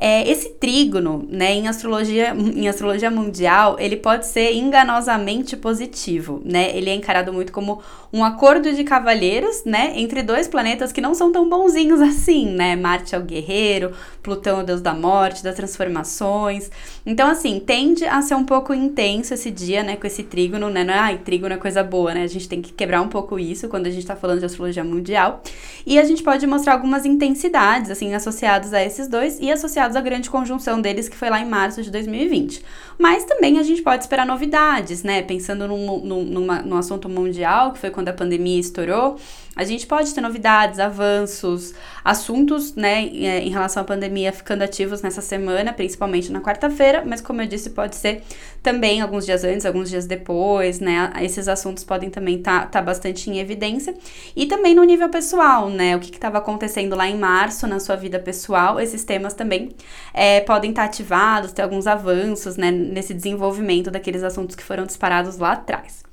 É, 0.00 0.30
esse 0.30 0.50
trígono, 0.50 1.26
né, 1.28 1.54
em 1.54 1.66
astrologia, 1.66 2.32
em 2.32 2.68
astrologia 2.68 3.10
mundial, 3.10 3.76
ele 3.80 3.96
pode 3.96 4.26
ser 4.26 4.54
enganosamente 4.54 5.56
positivo, 5.56 6.40
né? 6.44 6.70
Ele 6.76 6.88
é 6.88 6.94
encarado 6.94 7.32
muito 7.32 7.50
como 7.50 7.82
um 8.12 8.24
acordo 8.24 8.72
de 8.72 8.84
cavalheiros, 8.84 9.64
né, 9.64 9.92
entre 9.96 10.22
dois 10.22 10.46
planetas 10.46 10.92
que 10.92 11.00
não 11.00 11.14
são 11.14 11.32
tão 11.32 11.48
bonzinhos 11.48 12.00
assim, 12.00 12.46
né? 12.46 12.76
Marte 12.76 13.16
é 13.16 13.18
o 13.18 13.22
guerreiro, 13.22 13.92
Plutão 14.22 14.60
é 14.60 14.62
o 14.62 14.66
deus 14.66 14.80
da 14.80 14.94
morte, 14.94 15.42
das 15.42 15.56
transformações. 15.56 16.70
Então, 17.04 17.28
assim, 17.28 17.58
tende 17.58 18.04
a 18.04 18.22
ser 18.22 18.34
um 18.36 18.44
pouco 18.44 18.72
intenso 18.72 19.34
esse 19.34 19.50
dia, 19.50 19.82
né, 19.82 19.96
com 19.96 20.06
esse 20.06 20.22
trígono, 20.22 20.70
né? 20.70 20.84
Não 20.84 20.94
é, 20.94 20.98
ai, 20.98 21.18
trígono 21.18 21.54
é 21.54 21.56
coisa 21.56 21.82
boa, 21.82 22.14
né? 22.14 22.22
A 22.22 22.28
gente 22.28 22.48
tem 22.48 22.62
que 22.62 22.72
quebrar 22.72 23.00
um 23.00 23.08
pouco 23.08 23.38
isso 23.38 23.68
quando 23.68 23.86
a 23.86 23.90
gente 23.90 24.06
tá 24.06 24.14
falando 24.14 24.38
de 24.38 24.44
astrologia 24.44 24.84
mundial. 24.84 25.42
E 25.84 25.98
a 25.98 26.04
gente 26.04 26.22
pode 26.22 26.46
mostrar 26.46 26.74
algumas 26.74 27.04
intensidades, 27.04 27.90
assim, 27.90 28.14
associadas 28.14 28.72
a 28.72 28.84
esses 28.84 29.08
dois 29.08 29.40
e 29.40 29.50
associados 29.88 29.96
à 29.96 30.00
grande 30.00 30.30
conjunção 30.30 30.80
deles, 30.80 31.08
que 31.08 31.16
foi 31.16 31.30
lá 31.30 31.40
em 31.40 31.48
março 31.48 31.82
de 31.82 31.90
2020. 31.90 32.62
Mas 32.98 33.24
também 33.24 33.58
a 33.58 33.62
gente 33.62 33.82
pode 33.82 34.02
esperar 34.02 34.26
novidades, 34.26 35.02
né? 35.02 35.22
Pensando 35.22 35.66
num, 35.66 36.00
num, 36.00 36.24
numa, 36.24 36.62
num 36.62 36.76
assunto 36.76 37.08
mundial, 37.08 37.72
que 37.72 37.78
foi 37.78 37.90
quando 37.90 38.08
a 38.08 38.12
pandemia 38.12 38.60
estourou, 38.60 39.16
a 39.58 39.64
gente 39.64 39.88
pode 39.88 40.14
ter 40.14 40.20
novidades, 40.20 40.78
avanços, 40.78 41.74
assuntos, 42.04 42.76
né, 42.76 43.06
é, 43.06 43.40
em 43.40 43.50
relação 43.50 43.82
à 43.82 43.84
pandemia 43.84 44.32
ficando 44.32 44.62
ativos 44.62 45.02
nessa 45.02 45.20
semana, 45.20 45.72
principalmente 45.72 46.30
na 46.30 46.40
quarta-feira, 46.40 47.02
mas 47.04 47.20
como 47.20 47.42
eu 47.42 47.46
disse, 47.46 47.70
pode 47.70 47.96
ser 47.96 48.22
também 48.62 49.00
alguns 49.00 49.26
dias 49.26 49.42
antes, 49.42 49.66
alguns 49.66 49.90
dias 49.90 50.06
depois, 50.06 50.78
né? 50.78 51.12
Esses 51.22 51.48
assuntos 51.48 51.82
podem 51.82 52.08
também 52.08 52.36
estar 52.36 52.62
tá, 52.62 52.66
tá 52.66 52.82
bastante 52.82 53.30
em 53.30 53.38
evidência. 53.38 53.94
E 54.36 54.46
também 54.46 54.74
no 54.74 54.84
nível 54.84 55.08
pessoal, 55.08 55.68
né? 55.68 55.96
O 55.96 56.00
que 56.00 56.10
estava 56.10 56.38
acontecendo 56.38 56.94
lá 56.94 57.08
em 57.08 57.18
março 57.18 57.66
na 57.66 57.80
sua 57.80 57.96
vida 57.96 58.18
pessoal, 58.18 58.78
esses 58.78 59.04
temas 59.04 59.34
também 59.34 59.70
é, 60.14 60.40
podem 60.40 60.70
estar 60.70 60.82
tá 60.82 60.88
ativados, 60.88 61.52
ter 61.52 61.62
alguns 61.62 61.86
avanços, 61.86 62.56
né? 62.56 62.70
Nesse 62.70 63.14
desenvolvimento 63.14 63.90
daqueles 63.90 64.22
assuntos 64.22 64.54
que 64.54 64.62
foram 64.62 64.84
disparados 64.84 65.38
lá 65.38 65.52
atrás. 65.52 66.04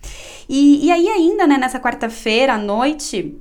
E, 0.47 0.85
e 0.85 0.91
aí, 0.91 1.07
ainda, 1.07 1.47
né, 1.47 1.57
nessa 1.57 1.79
quarta-feira 1.79 2.53
à 2.53 2.57
noite, 2.57 3.34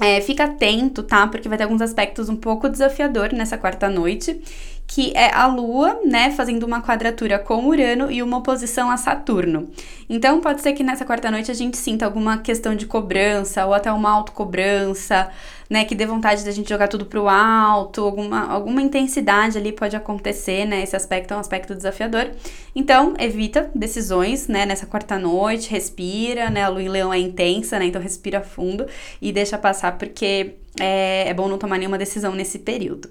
é, 0.00 0.20
fica 0.20 0.44
atento, 0.44 1.02
tá? 1.02 1.26
Porque 1.26 1.48
vai 1.48 1.58
ter 1.58 1.64
alguns 1.64 1.82
aspectos 1.82 2.28
um 2.28 2.36
pouco 2.36 2.68
desafiador 2.68 3.32
nessa 3.32 3.58
quarta 3.58 3.88
noite, 3.88 4.40
que 4.86 5.12
é 5.14 5.34
a 5.34 5.46
Lua, 5.46 6.00
né, 6.06 6.30
fazendo 6.30 6.64
uma 6.64 6.80
quadratura 6.80 7.38
com 7.38 7.66
Urano 7.66 8.10
e 8.10 8.22
uma 8.22 8.38
oposição 8.38 8.90
a 8.90 8.96
Saturno. 8.96 9.68
Então 10.08 10.40
pode 10.40 10.62
ser 10.62 10.72
que 10.72 10.82
nessa 10.82 11.04
quarta 11.04 11.30
noite 11.30 11.50
a 11.50 11.54
gente 11.54 11.76
sinta 11.76 12.06
alguma 12.06 12.38
questão 12.38 12.74
de 12.74 12.86
cobrança 12.86 13.66
ou 13.66 13.74
até 13.74 13.92
uma 13.92 14.10
autocobrança, 14.10 15.28
né, 15.68 15.84
que 15.84 15.94
dê 15.94 16.06
vontade 16.06 16.44
da 16.44 16.50
gente 16.50 16.68
jogar 16.68 16.88
tudo 16.88 17.04
pro 17.04 17.28
alto, 17.28 18.02
alguma, 18.02 18.46
alguma 18.50 18.80
intensidade 18.80 19.58
ali 19.58 19.72
pode 19.72 19.94
acontecer, 19.94 20.64
né, 20.64 20.82
esse 20.82 20.96
aspecto 20.96 21.34
é 21.34 21.36
um 21.36 21.40
aspecto 21.40 21.74
desafiador. 21.74 22.30
Então, 22.74 23.14
evita 23.18 23.70
decisões, 23.74 24.48
né, 24.48 24.64
nessa 24.64 24.86
quarta 24.86 25.18
noite, 25.18 25.70
respira, 25.70 26.48
né, 26.48 26.64
a 26.64 26.68
lua 26.68 26.82
em 26.82 26.88
leão 26.88 27.12
é 27.12 27.18
intensa, 27.18 27.78
né, 27.78 27.86
então 27.86 28.00
respira 28.00 28.40
fundo 28.40 28.86
e 29.20 29.32
deixa 29.32 29.58
passar 29.58 29.98
porque 29.98 30.54
é, 30.80 31.28
é 31.28 31.34
bom 31.34 31.48
não 31.48 31.58
tomar 31.58 31.78
nenhuma 31.78 31.98
decisão 31.98 32.34
nesse 32.34 32.58
período. 32.58 33.10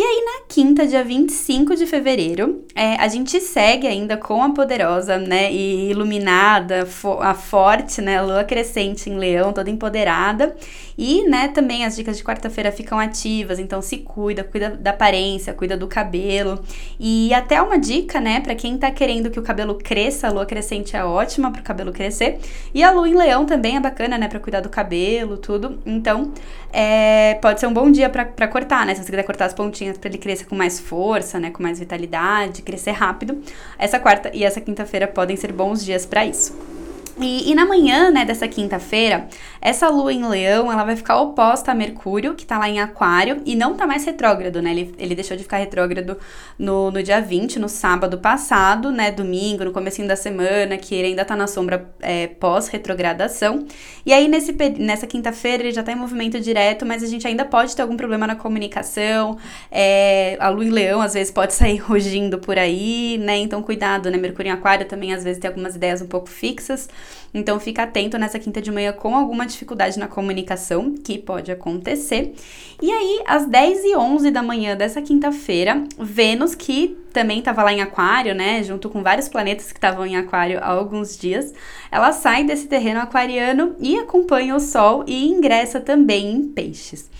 E 0.00 0.02
aí, 0.02 0.24
na 0.24 0.46
quinta, 0.48 0.86
dia 0.86 1.04
25 1.04 1.76
de 1.76 1.84
fevereiro, 1.84 2.64
é, 2.74 2.94
a 2.94 3.06
gente 3.06 3.38
segue 3.38 3.86
ainda 3.86 4.16
com 4.16 4.42
a 4.42 4.48
poderosa, 4.48 5.18
né, 5.18 5.52
e 5.52 5.90
iluminada, 5.90 6.86
fo 6.86 7.18
a 7.20 7.34
forte, 7.34 8.00
né, 8.00 8.22
lua 8.22 8.42
crescente 8.42 9.10
em 9.10 9.18
leão, 9.18 9.52
toda 9.52 9.68
empoderada. 9.68 10.56
E, 10.96 11.28
né, 11.28 11.48
também 11.48 11.84
as 11.84 11.96
dicas 11.96 12.16
de 12.16 12.24
quarta-feira 12.24 12.72
ficam 12.72 12.98
ativas, 12.98 13.58
então 13.58 13.82
se 13.82 13.98
cuida, 13.98 14.42
cuida 14.42 14.70
da 14.70 14.88
aparência, 14.88 15.52
cuida 15.52 15.76
do 15.76 15.86
cabelo. 15.86 16.64
E 16.98 17.34
até 17.34 17.60
uma 17.60 17.78
dica, 17.78 18.22
né, 18.22 18.40
para 18.40 18.54
quem 18.54 18.78
tá 18.78 18.90
querendo 18.90 19.30
que 19.30 19.38
o 19.38 19.42
cabelo 19.42 19.74
cresça, 19.74 20.28
a 20.28 20.30
lua 20.30 20.46
crescente 20.46 20.96
é 20.96 21.04
ótima 21.04 21.50
pro 21.50 21.62
cabelo 21.62 21.92
crescer. 21.92 22.38
E 22.72 22.82
a 22.82 22.90
lua 22.90 23.06
em 23.06 23.14
leão 23.14 23.44
também 23.44 23.76
é 23.76 23.80
bacana, 23.80 24.16
né, 24.16 24.28
para 24.28 24.40
cuidar 24.40 24.60
do 24.60 24.70
cabelo, 24.70 25.36
tudo. 25.36 25.78
Então, 25.84 26.32
é, 26.72 27.34
pode 27.42 27.60
ser 27.60 27.66
um 27.66 27.72
bom 27.74 27.90
dia 27.90 28.08
para 28.08 28.48
cortar, 28.48 28.86
né, 28.86 28.94
se 28.94 29.02
você 29.02 29.10
quiser 29.10 29.24
cortar 29.24 29.44
as 29.44 29.52
pontinhas 29.52 29.89
para 29.98 30.08
ele 30.08 30.18
crescer 30.18 30.44
com 30.44 30.54
mais 30.54 30.78
força, 30.78 31.38
né, 31.38 31.50
com 31.50 31.62
mais 31.62 31.78
vitalidade, 31.78 32.62
crescer 32.62 32.92
rápido. 32.92 33.42
Essa 33.78 33.98
quarta 33.98 34.30
e 34.34 34.44
essa 34.44 34.60
quinta-feira 34.60 35.06
podem 35.08 35.36
ser 35.36 35.52
bons 35.52 35.84
dias 35.84 36.06
para 36.06 36.24
isso. 36.24 36.79
E, 37.20 37.50
e, 37.50 37.54
na 37.54 37.66
manhã, 37.66 38.10
né, 38.10 38.24
dessa 38.24 38.48
quinta-feira, 38.48 39.28
essa 39.60 39.88
lua 39.90 40.12
em 40.12 40.26
leão, 40.26 40.72
ela 40.72 40.84
vai 40.84 40.96
ficar 40.96 41.20
oposta 41.20 41.70
a 41.70 41.74
Mercúrio, 41.74 42.34
que 42.34 42.46
tá 42.46 42.58
lá 42.58 42.68
em 42.68 42.80
aquário, 42.80 43.42
e 43.44 43.54
não 43.54 43.74
tá 43.74 43.86
mais 43.86 44.04
retrógrado, 44.06 44.62
né, 44.62 44.70
ele, 44.70 44.94
ele 44.98 45.14
deixou 45.14 45.36
de 45.36 45.42
ficar 45.42 45.58
retrógrado 45.58 46.16
no, 46.58 46.90
no 46.90 47.02
dia 47.02 47.20
20, 47.20 47.58
no 47.58 47.68
sábado 47.68 48.18
passado, 48.18 48.90
né, 48.90 49.10
domingo, 49.10 49.64
no 49.64 49.72
comecinho 49.72 50.08
da 50.08 50.16
semana, 50.16 50.78
que 50.78 50.94
ele 50.94 51.08
ainda 51.08 51.24
tá 51.24 51.36
na 51.36 51.46
sombra 51.46 51.90
é, 52.00 52.26
pós-retrogradação. 52.26 53.66
E 54.06 54.14
aí, 54.14 54.26
nesse, 54.26 54.52
nessa 54.78 55.06
quinta-feira, 55.06 55.62
ele 55.62 55.72
já 55.72 55.82
tá 55.82 55.92
em 55.92 55.96
movimento 55.96 56.40
direto, 56.40 56.86
mas 56.86 57.02
a 57.02 57.06
gente 57.06 57.26
ainda 57.26 57.44
pode 57.44 57.76
ter 57.76 57.82
algum 57.82 57.98
problema 57.98 58.26
na 58.26 58.34
comunicação, 58.34 59.36
é, 59.70 60.38
a 60.40 60.48
lua 60.48 60.64
em 60.64 60.70
leão, 60.70 61.02
às 61.02 61.12
vezes, 61.12 61.30
pode 61.30 61.52
sair 61.54 61.76
rugindo 61.76 62.38
por 62.38 62.58
aí, 62.58 63.18
né, 63.18 63.36
então 63.36 63.62
cuidado, 63.62 64.10
né, 64.10 64.16
Mercúrio 64.16 64.48
em 64.48 64.52
aquário 64.52 64.86
também, 64.86 65.12
às 65.12 65.22
vezes, 65.22 65.38
tem 65.38 65.48
algumas 65.48 65.76
ideias 65.76 66.00
um 66.00 66.06
pouco 66.06 66.28
fixas, 66.28 66.88
Então 67.32 67.60
fica 67.60 67.84
atento 67.84 68.18
nessa 68.18 68.38
quinta 68.38 68.60
de 68.60 68.70
manhã 68.70 68.92
com 68.92 69.16
alguma 69.16 69.46
dificuldade 69.46 69.98
na 69.98 70.08
comunicação, 70.08 70.94
que 70.94 71.18
pode 71.18 71.50
acontecer. 71.50 72.34
E 72.82 72.90
aí, 72.90 73.22
às 73.26 73.46
10 73.46 73.84
e 73.84 73.96
11 73.96 74.30
da 74.30 74.42
manhã 74.42 74.76
dessa 74.76 75.00
quinta-feira, 75.02 75.84
Vênus, 75.98 76.54
que 76.54 76.98
também 77.12 77.40
estava 77.40 77.62
lá 77.62 77.72
em 77.72 77.80
Aquário, 77.80 78.34
né, 78.34 78.62
junto 78.62 78.88
com 78.88 79.02
vários 79.02 79.28
planetas 79.28 79.72
que 79.72 79.78
estavam 79.78 80.06
em 80.06 80.16
Aquário 80.16 80.58
há 80.62 80.68
alguns 80.68 81.18
dias, 81.18 81.52
ela 81.90 82.12
sai 82.12 82.44
desse 82.44 82.68
terreno 82.68 83.00
aquariano 83.00 83.74
e 83.80 83.98
acompanha 83.98 84.54
o 84.54 84.60
Sol 84.60 85.04
e 85.06 85.26
ingressa 85.26 85.80
também 85.80 86.30
em 86.32 86.48
Peixes. 86.48 87.10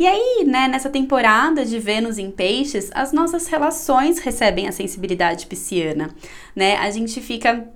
E 0.00 0.06
aí, 0.06 0.44
né, 0.46 0.66
nessa 0.66 0.88
temporada 0.88 1.62
de 1.62 1.78
Vênus 1.78 2.16
em 2.16 2.30
Peixes, 2.30 2.90
as 2.94 3.12
nossas 3.12 3.48
relações 3.48 4.18
recebem 4.18 4.66
a 4.66 4.72
sensibilidade 4.72 5.46
pisciana, 5.46 6.08
né? 6.56 6.76
A 6.78 6.90
gente 6.90 7.20
fica 7.20 7.68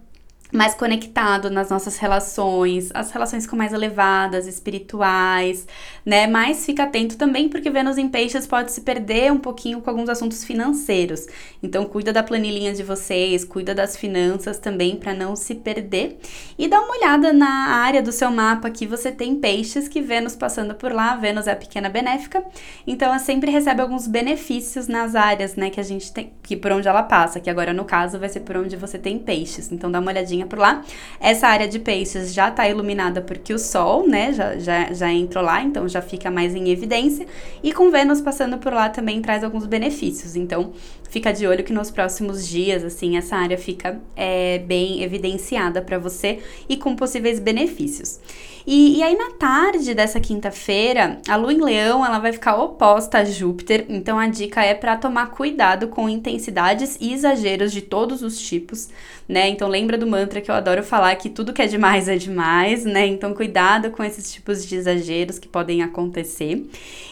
mais 0.54 0.74
conectado 0.74 1.50
nas 1.50 1.68
nossas 1.68 1.98
relações, 1.98 2.90
as 2.94 3.10
relações 3.10 3.44
ficam 3.44 3.58
mais 3.58 3.72
elevadas, 3.72 4.46
espirituais, 4.46 5.66
né? 6.06 6.26
Mas 6.26 6.64
fica 6.64 6.84
atento 6.84 7.16
também 7.16 7.48
porque 7.48 7.70
Vênus 7.70 7.98
em 7.98 8.08
Peixes 8.08 8.46
pode 8.46 8.70
se 8.70 8.82
perder 8.82 9.32
um 9.32 9.38
pouquinho 9.38 9.80
com 9.80 9.90
alguns 9.90 10.08
assuntos 10.08 10.44
financeiros. 10.44 11.26
Então 11.62 11.84
cuida 11.84 12.12
da 12.12 12.22
planilhinha 12.22 12.72
de 12.72 12.82
vocês, 12.84 13.44
cuida 13.44 13.74
das 13.74 13.96
finanças 13.96 14.58
também 14.58 14.96
para 14.96 15.12
não 15.12 15.34
se 15.34 15.56
perder 15.56 16.18
e 16.56 16.68
dá 16.68 16.80
uma 16.80 16.96
olhada 16.96 17.32
na 17.32 17.68
área 17.70 18.00
do 18.00 18.12
seu 18.12 18.30
mapa 18.30 18.70
que 18.70 18.86
você 18.86 19.10
tem 19.10 19.34
Peixes 19.34 19.88
que 19.88 20.00
Vênus 20.00 20.36
passando 20.36 20.74
por 20.74 20.92
lá, 20.92 21.16
Vênus 21.16 21.46
é 21.46 21.52
a 21.52 21.56
pequena 21.56 21.88
benéfica, 21.88 22.44
então 22.86 23.08
ela 23.08 23.18
sempre 23.18 23.50
recebe 23.50 23.80
alguns 23.80 24.06
benefícios 24.06 24.86
nas 24.86 25.14
áreas, 25.14 25.56
né, 25.56 25.70
que 25.70 25.80
a 25.80 25.82
gente 25.82 26.12
tem, 26.12 26.32
que 26.42 26.56
por 26.56 26.70
onde 26.72 26.86
ela 26.86 27.02
passa, 27.02 27.40
que 27.40 27.50
agora 27.50 27.72
no 27.72 27.84
caso 27.84 28.18
vai 28.18 28.28
ser 28.28 28.40
por 28.40 28.56
onde 28.56 28.76
você 28.76 28.98
tem 28.98 29.18
Peixes. 29.18 29.72
Então 29.72 29.90
dá 29.90 29.98
uma 29.98 30.10
olhadinha 30.10 30.43
por 30.44 30.58
lá. 30.58 30.82
Essa 31.20 31.48
área 31.48 31.68
de 31.68 31.78
peixes 31.78 32.32
já 32.32 32.48
está 32.48 32.68
iluminada 32.68 33.20
porque 33.20 33.52
o 33.52 33.58
Sol, 33.58 34.06
né, 34.06 34.32
já, 34.32 34.58
já, 34.58 34.92
já 34.92 35.12
entrou 35.12 35.44
lá, 35.44 35.62
então 35.62 35.88
já 35.88 36.02
fica 36.02 36.30
mais 36.30 36.54
em 36.54 36.68
evidência. 36.68 37.26
E 37.62 37.72
com 37.72 37.90
Vênus 37.90 38.20
passando 38.20 38.58
por 38.58 38.72
lá 38.72 38.88
também 38.88 39.20
traz 39.20 39.42
alguns 39.44 39.66
benefícios. 39.66 40.36
Então, 40.36 40.72
fica 41.14 41.32
de 41.32 41.46
olho 41.46 41.62
que 41.62 41.72
nos 41.72 41.92
próximos 41.92 42.44
dias, 42.44 42.82
assim, 42.82 43.16
essa 43.16 43.36
área 43.36 43.56
fica 43.56 44.00
é, 44.16 44.58
bem 44.58 45.00
evidenciada 45.04 45.80
para 45.80 45.96
você 45.96 46.40
e 46.68 46.76
com 46.76 46.96
possíveis 46.96 47.38
benefícios. 47.38 48.18
E, 48.66 48.96
e 48.96 49.02
aí, 49.02 49.14
na 49.14 49.30
tarde 49.32 49.94
dessa 49.94 50.18
quinta-feira, 50.18 51.20
a 51.28 51.36
lua 51.36 51.52
em 51.52 51.60
leão 51.60 52.04
ela 52.04 52.18
vai 52.18 52.32
ficar 52.32 52.56
oposta 52.56 53.18
a 53.18 53.24
Júpiter, 53.24 53.84
então 53.90 54.18
a 54.18 54.26
dica 54.26 54.64
é 54.64 54.74
para 54.74 54.96
tomar 54.96 55.26
cuidado 55.26 55.88
com 55.88 56.08
intensidades 56.08 56.96
e 56.98 57.12
exageros 57.12 57.70
de 57.70 57.82
todos 57.82 58.22
os 58.22 58.40
tipos, 58.40 58.88
né? 59.28 59.48
Então, 59.50 59.68
lembra 59.68 59.98
do 59.98 60.06
mantra 60.06 60.40
que 60.40 60.50
eu 60.50 60.54
adoro 60.54 60.82
falar 60.82 61.14
que 61.16 61.28
tudo 61.28 61.52
que 61.52 61.62
é 61.62 61.66
demais 61.66 62.08
é 62.08 62.16
demais, 62.16 62.84
né? 62.84 63.06
Então, 63.06 63.34
cuidado 63.34 63.90
com 63.90 64.02
esses 64.02 64.32
tipos 64.32 64.66
de 64.66 64.76
exageros 64.76 65.38
que 65.38 65.46
podem 65.46 65.82
acontecer. 65.82 66.66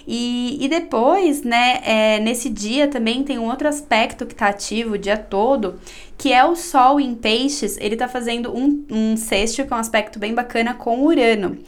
E, 0.07 0.59
e 0.59 0.69
depois, 0.69 1.43
né, 1.43 1.81
é, 1.85 2.19
nesse 2.19 2.49
dia 2.49 2.89
também 2.89 3.23
tem 3.23 3.39
um 3.39 3.49
outro 3.49 3.69
aspecto 3.69 3.92
que 4.27 4.33
está 4.33 4.49
ativo 4.49 4.95
o 4.95 4.99
dia 4.99 5.17
todo, 5.17 5.79
que 6.17 6.33
é 6.33 6.45
o 6.45 6.57
Sol 6.57 6.99
em 6.99 7.15
Peixes, 7.15 7.77
ele 7.79 7.95
está 7.95 8.09
fazendo 8.09 8.57
um, 8.57 8.85
um 8.91 9.17
sexto, 9.17 9.65
que 9.67 9.73
é 9.73 9.77
um 9.77 9.79
aspecto 9.79 10.19
bem 10.19 10.35
bacana, 10.35 10.75
com 10.75 11.05
Urano. 11.05 11.59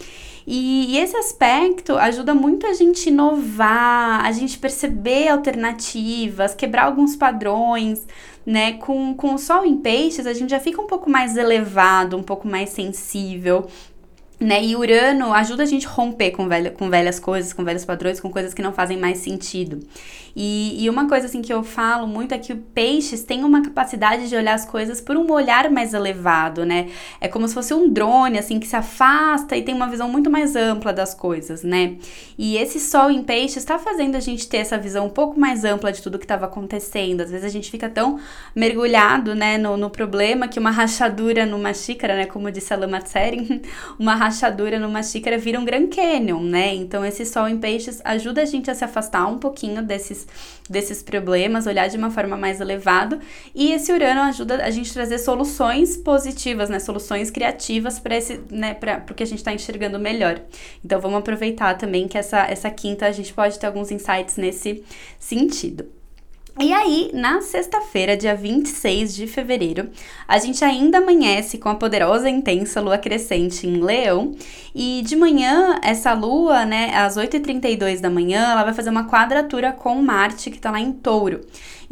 E, 0.47 0.95
e, 0.95 0.99
esse 0.99 1.17
aspecto 1.17 1.97
ajuda 1.97 2.35
muito 2.35 2.67
a 2.67 2.75
gente 2.75 3.09
inovar, 3.09 4.25
a 4.25 4.31
gente 4.33 4.59
perceber 4.59 5.29
alternativas, 5.29 6.55
quebrar 6.55 6.85
alguns 6.85 7.17
padrões, 7.17 8.07
né? 8.45 8.75
Com, 8.75 9.15
com 9.15 9.35
o 9.35 9.39
Sol 9.39 9.65
em 9.65 9.77
Peixes, 9.77 10.27
a 10.27 10.35
gente 10.35 10.51
já 10.51 10.61
fica 10.61 10.81
um 10.83 10.87
pouco 10.87 11.09
mais 11.09 11.37
elevado, 11.37 12.17
um 12.17 12.23
pouco 12.23 12.47
mais 12.47 12.71
sensível, 12.71 13.67
né? 14.45 14.63
E 14.63 14.77
Urano 14.77 15.33
ajuda 15.33 15.63
a 15.63 15.67
gente 15.67 15.87
a 15.87 15.91
romper 15.91 16.31
com, 16.33 16.49
velha, 16.49 16.71
com 16.71 16.91
velhas 16.91 17.19
coisas, 17.19 17.53
com 17.53 17.65
velhos 17.65 17.85
padrões, 17.85 18.21
com 18.21 18.31
coisas 18.31 18.53
que 18.53 18.63
não 18.63 18.73
fazem 18.73 18.97
mais 18.97 19.19
sentido. 19.19 19.81
E, 20.37 20.85
e 20.85 20.91
uma 20.91 21.09
coisa 21.09 21.27
assim 21.27 21.41
que 21.41 21.53
eu 21.53 21.63
falo 21.63 22.07
muito 22.07 22.35
é 22.35 22.39
que 22.39 22.53
o 22.53 22.57
peixes 22.57 23.23
tem 23.23 23.45
uma 23.45 23.63
capacidade 23.63 24.29
de 24.29 24.35
olhar 24.35 24.55
as 24.55 24.65
coisas 24.65 25.01
por 25.01 25.17
um 25.17 25.31
olhar 25.31 25.71
mais 25.71 25.95
elevado, 25.95 26.67
né? 26.67 26.89
É 27.21 27.29
como 27.29 27.47
se 27.47 27.55
fosse 27.55 27.73
um 27.73 27.89
drone, 27.89 28.39
assim, 28.39 28.59
que 28.59 28.67
se 28.67 28.75
afasta 28.75 29.57
e 29.57 29.63
tem 29.63 29.75
uma 29.75 29.87
visão 29.87 30.09
muito 30.09 30.29
mais 30.29 30.57
ampla 30.57 30.93
das 30.93 31.15
coisas, 31.15 31.63
né? 31.63 31.97
E 32.37 32.57
esse 32.57 32.81
sol 32.81 33.11
em 33.11 33.23
peixes 33.23 33.59
está 33.59 33.79
fazendo 33.79 34.17
a 34.17 34.21
gente 34.21 34.49
ter 34.49 34.59
essa 34.59 34.77
visão 34.77 35.07
um 35.07 35.11
pouco 35.11 35.39
mais 35.39 35.65
ampla 35.65 35.93
de 35.93 36.03
tudo 36.03 36.19
que 36.19 36.25
estava 36.25 36.47
acontecendo. 36.47 37.21
Às 37.21 37.31
vezes 37.31 37.47
a 37.47 37.51
gente 37.51 37.71
fica 37.71 37.89
tão 37.89 38.19
mergulhado, 38.57 39.35
né, 39.35 39.57
no, 39.57 39.77
no 39.77 39.89
problema 39.89 40.49
que 40.49 40.59
uma 40.59 40.71
rachadura 40.71 41.47
numa 41.47 41.73
xícara, 41.73 42.17
né, 42.17 42.27
como 42.27 42.51
disse 42.51 42.75
a 42.75 42.77
Lama 42.77 43.01
Tsering, 43.01 43.63
uma 43.99 44.17
rachadura 44.17 44.34
numa 44.81 45.03
xícara 45.03 45.39
vira 45.39 45.59
um 45.59 45.65
Grand 45.65 45.87
Canyon, 45.89 46.41
né? 46.41 46.75
Então 46.75 47.05
esse 47.05 47.25
sol 47.25 47.49
em 47.49 47.59
peixes 47.59 48.01
ajuda 48.05 48.43
a 48.43 48.45
gente 48.45 48.71
a 48.71 48.75
se 48.75 48.85
afastar 48.85 49.27
um 49.27 49.39
pouquinho 49.39 49.83
desses, 49.83 50.27
desses 50.69 51.03
problemas, 51.03 51.67
olhar 51.67 51.89
de 51.89 51.97
uma 51.97 52.11
forma 52.11 52.37
mais 52.37 52.61
elevada. 52.61 53.19
E 53.55 53.73
esse 53.73 53.93
Urano 53.93 54.21
ajuda 54.23 54.65
a 54.65 54.71
gente 54.71 54.91
a 54.91 54.95
trazer 54.95 55.19
soluções 55.19 55.97
positivas, 55.97 56.69
né? 56.69 56.79
Soluções 56.79 57.31
criativas 57.31 57.99
para 57.99 58.17
esse, 58.17 58.41
né, 58.51 58.75
para 58.75 59.05
o 59.11 59.15
que 59.15 59.23
a 59.23 59.27
gente 59.27 59.39
está 59.39 59.53
enxergando 59.53 59.99
melhor. 59.99 60.41
Então 60.85 61.01
vamos 61.01 61.19
aproveitar 61.19 61.75
também 61.75 62.09
que 62.09 62.19
essa, 62.19 62.41
essa 62.47 62.71
quinta 62.71 63.07
a 63.07 63.13
gente 63.13 63.33
pode 63.33 63.59
ter 63.59 63.67
alguns 63.67 63.91
insights 63.91 64.37
nesse 64.37 64.85
sentido. 65.19 65.94
E 66.61 66.73
aí, 66.73 67.11
na 67.13 67.41
sexta-feira, 67.41 68.17
dia 68.17 68.37
26 68.37 69.13
de 69.17 69.27
fevereiro, 69.27 69.91
a 70.27 70.39
gente 70.39 70.65
ainda 70.65 70.99
amanhece 70.99 71.59
com 71.59 71.69
a 71.69 71.75
poderosa 71.75 72.31
e 72.31 72.33
intensa 72.33 72.81
lua 72.81 72.97
crescente 72.97 73.67
em 73.67 73.83
Leão. 73.83 74.37
E 74.73 75.03
de 75.03 75.17
manhã, 75.17 75.81
essa 75.83 76.13
lua, 76.13 76.65
né, 76.65 76.95
às 76.95 77.17
8h32 77.17 78.01
da 78.01 78.09
manhã, 78.09 78.53
ela 78.53 78.63
vai 78.63 78.73
fazer 78.73 78.91
uma 78.91 79.09
quadratura 79.09 79.73
com 79.73 80.01
Marte, 80.01 80.49
que 80.49 80.61
tá 80.61 80.71
lá 80.71 80.79
em 80.79 80.93
touro. 80.93 81.41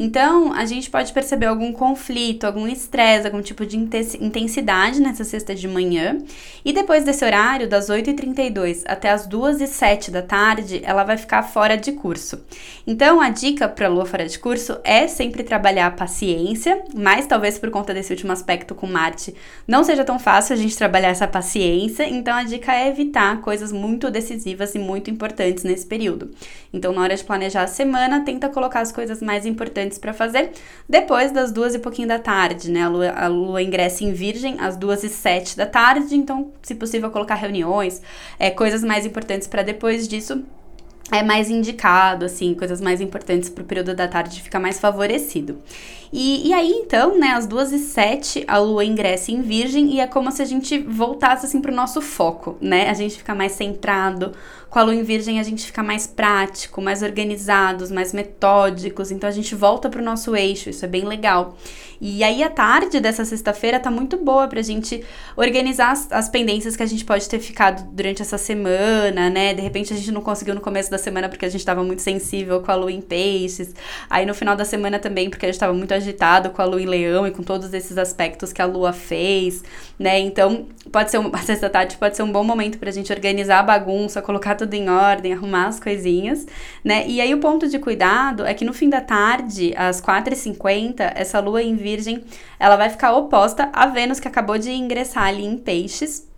Então, 0.04 0.52
a 0.52 0.64
gente 0.64 0.90
pode 0.90 1.12
perceber 1.12 1.46
algum 1.46 1.72
conflito, 1.72 2.42
algum 2.42 2.66
estresse, 2.66 3.24
algum 3.24 3.40
tipo 3.40 3.64
de 3.64 3.76
intensidade 3.76 5.00
nessa 5.00 5.22
sexta 5.22 5.54
de 5.54 5.68
manhã. 5.68 6.18
E 6.64 6.72
depois 6.72 7.04
desse 7.04 7.24
horário, 7.24 7.68
das 7.68 7.88
8h32 7.88 8.82
até 8.84 9.10
as 9.10 9.28
2h07 9.28 10.10
da 10.10 10.20
tarde, 10.20 10.80
ela 10.82 11.04
vai 11.04 11.16
ficar 11.16 11.44
fora 11.44 11.76
de 11.76 11.92
curso. 11.92 12.42
Então, 12.84 13.20
a 13.20 13.28
dica 13.28 13.68
para 13.68 13.86
lua 13.86 14.04
fora 14.04 14.26
de 14.26 14.40
curso 14.40 14.76
é 14.82 15.06
sempre 15.06 15.44
trabalhar 15.44 15.86
a 15.86 15.90
paciência, 15.92 16.82
mas 16.92 17.28
talvez 17.28 17.56
por 17.56 17.70
conta 17.70 17.94
desse 17.94 18.12
último 18.12 18.32
aspecto 18.32 18.74
com 18.74 18.88
Marte, 18.88 19.32
não 19.68 19.84
seja 19.84 20.04
tão 20.04 20.18
fácil 20.18 20.54
a 20.54 20.58
gente 20.58 20.76
trabalhar 20.76 21.10
essa 21.10 21.28
paciência. 21.28 22.08
Então, 22.08 22.34
a 22.34 22.42
dica 22.42 22.74
é 22.74 22.88
evitar 22.88 23.40
coisas 23.40 23.70
muito 23.70 24.10
decisivas 24.10 24.74
e 24.74 24.80
muito 24.80 25.12
importantes 25.12 25.62
nesse 25.62 25.86
período. 25.86 26.32
Então, 26.72 26.92
na 26.92 27.02
hora 27.02 27.14
de 27.14 27.22
planejar 27.22 27.62
a 27.62 27.68
semana, 27.68 28.24
tenta 28.24 28.48
colocar 28.48 28.80
as 28.80 28.90
coisas 28.90 29.22
mais 29.22 29.46
importantes 29.46 29.91
para 29.98 30.12
fazer. 30.12 30.52
Depois 30.88 31.32
das 31.32 31.52
duas 31.52 31.74
e 31.74 31.78
pouquinho 31.78 32.08
da 32.08 32.18
tarde, 32.18 32.70
né? 32.70 32.82
A 32.82 32.88
lua, 32.88 33.10
a 33.10 33.26
lua 33.28 33.62
ingressa 33.62 34.04
em 34.04 34.12
Virgem 34.12 34.56
às 34.60 34.76
duas 34.76 35.02
e 35.04 35.08
sete 35.08 35.56
da 35.56 35.66
tarde, 35.66 36.14
então, 36.14 36.52
se 36.62 36.74
possível, 36.74 37.10
colocar 37.10 37.34
reuniões, 37.34 38.02
é, 38.38 38.50
coisas 38.50 38.82
mais 38.82 39.06
importantes 39.06 39.48
para 39.48 39.62
depois 39.62 40.08
disso 40.08 40.44
é 41.12 41.22
mais 41.22 41.50
indicado, 41.50 42.24
assim, 42.24 42.54
coisas 42.54 42.80
mais 42.80 43.00
importantes 43.00 43.48
para 43.48 43.62
o 43.62 43.66
período 43.66 43.94
da 43.94 44.08
tarde 44.08 44.40
ficar 44.40 44.58
mais 44.58 44.80
favorecido. 44.80 45.58
E, 46.12 46.48
e 46.48 46.52
aí, 46.52 46.70
então, 46.70 47.18
né, 47.18 47.28
às 47.28 47.46
duas 47.46 47.70
e 47.70 47.78
sete, 47.78 48.44
a 48.46 48.58
lua 48.58 48.84
ingressa 48.84 49.30
em 49.30 49.42
Virgem 49.42 49.94
e 49.94 50.00
é 50.00 50.06
como 50.06 50.32
se 50.32 50.42
a 50.42 50.44
gente 50.44 50.78
voltasse, 50.78 51.46
assim, 51.46 51.60
para 51.60 51.70
o 51.70 51.74
nosso 51.74 52.00
foco, 52.00 52.56
né? 52.60 52.90
A 52.90 52.94
gente 52.94 53.16
fica 53.16 53.34
mais 53.34 53.52
centrado, 53.52 54.32
com 54.72 54.78
a 54.78 54.82
lua 54.84 54.94
em 54.94 55.02
virgem 55.02 55.38
a 55.38 55.42
gente 55.42 55.66
fica 55.66 55.82
mais 55.82 56.06
prático, 56.06 56.80
mais 56.80 57.02
organizados, 57.02 57.90
mais 57.90 58.14
metódicos, 58.14 59.10
então 59.10 59.28
a 59.28 59.32
gente 59.32 59.54
volta 59.54 59.90
para 59.90 60.00
o 60.00 60.04
nosso 60.04 60.34
eixo, 60.34 60.70
isso 60.70 60.82
é 60.82 60.88
bem 60.88 61.04
legal. 61.04 61.58
E 62.04 62.24
aí 62.24 62.42
a 62.42 62.50
tarde 62.50 62.98
dessa 62.98 63.24
sexta-feira 63.24 63.78
tá 63.78 63.88
muito 63.88 64.16
boa 64.16 64.48
pra 64.48 64.60
gente 64.60 65.04
organizar 65.36 65.92
as, 65.92 66.10
as, 66.10 66.28
pendências 66.28 66.74
que 66.74 66.82
a 66.82 66.86
gente 66.86 67.04
pode 67.04 67.28
ter 67.28 67.38
ficado 67.38 67.88
durante 67.92 68.20
essa 68.20 68.36
semana, 68.36 69.30
né? 69.30 69.54
De 69.54 69.62
repente 69.62 69.92
a 69.92 69.96
gente 69.96 70.10
não 70.10 70.20
conseguiu 70.20 70.52
no 70.52 70.60
começo 70.60 70.90
da 70.90 70.98
semana 70.98 71.28
porque 71.28 71.44
a 71.44 71.48
gente 71.48 71.64
tava 71.64 71.84
muito 71.84 72.02
sensível 72.02 72.60
com 72.60 72.72
a 72.72 72.74
lua 72.74 72.90
em 72.90 73.00
peixes. 73.00 73.72
Aí 74.10 74.26
no 74.26 74.34
final 74.34 74.56
da 74.56 74.64
semana 74.64 74.98
também 74.98 75.30
porque 75.30 75.46
a 75.46 75.48
gente 75.48 75.60
tava 75.60 75.72
muito 75.72 75.94
agitado 75.94 76.50
com 76.50 76.60
a 76.60 76.64
lua 76.64 76.82
em 76.82 76.86
leão 76.86 77.24
e 77.24 77.30
com 77.30 77.44
todos 77.44 77.72
esses 77.72 77.96
aspectos 77.96 78.52
que 78.52 78.60
a 78.60 78.66
lua 78.66 78.92
fez, 78.92 79.62
né? 80.02 80.18
Então 80.18 80.66
pode 80.90 81.10
ser 81.10 81.18
um, 81.18 81.30
a 81.32 81.38
sexta-tarde 81.38 81.96
pode 81.96 82.16
ser 82.16 82.24
um 82.24 82.32
bom 82.32 82.42
momento 82.42 82.78
pra 82.78 82.90
gente 82.90 83.12
organizar 83.12 83.60
a 83.60 83.62
bagunça, 83.62 84.20
colocar 84.20 84.56
tudo 84.56 84.74
em 84.74 84.90
ordem, 84.90 85.32
arrumar 85.32 85.68
as 85.68 85.78
coisinhas, 85.78 86.46
né? 86.84 87.06
E 87.06 87.20
aí 87.20 87.32
o 87.32 87.38
ponto 87.38 87.68
de 87.68 87.78
cuidado 87.78 88.44
é 88.44 88.52
que 88.52 88.64
no 88.64 88.74
fim 88.74 88.90
da 88.90 89.00
tarde, 89.00 89.72
às 89.76 90.00
4h50, 90.00 91.12
essa 91.14 91.38
lua 91.38 91.62
em 91.62 91.76
virgem, 91.76 92.24
ela 92.58 92.76
vai 92.76 92.90
ficar 92.90 93.12
oposta 93.12 93.70
a 93.72 93.86
Vênus 93.86 94.18
que 94.18 94.28
acabou 94.28 94.58
de 94.58 94.72
ingressar 94.72 95.24
ali 95.24 95.44
em 95.44 95.56
peixes. 95.56 96.31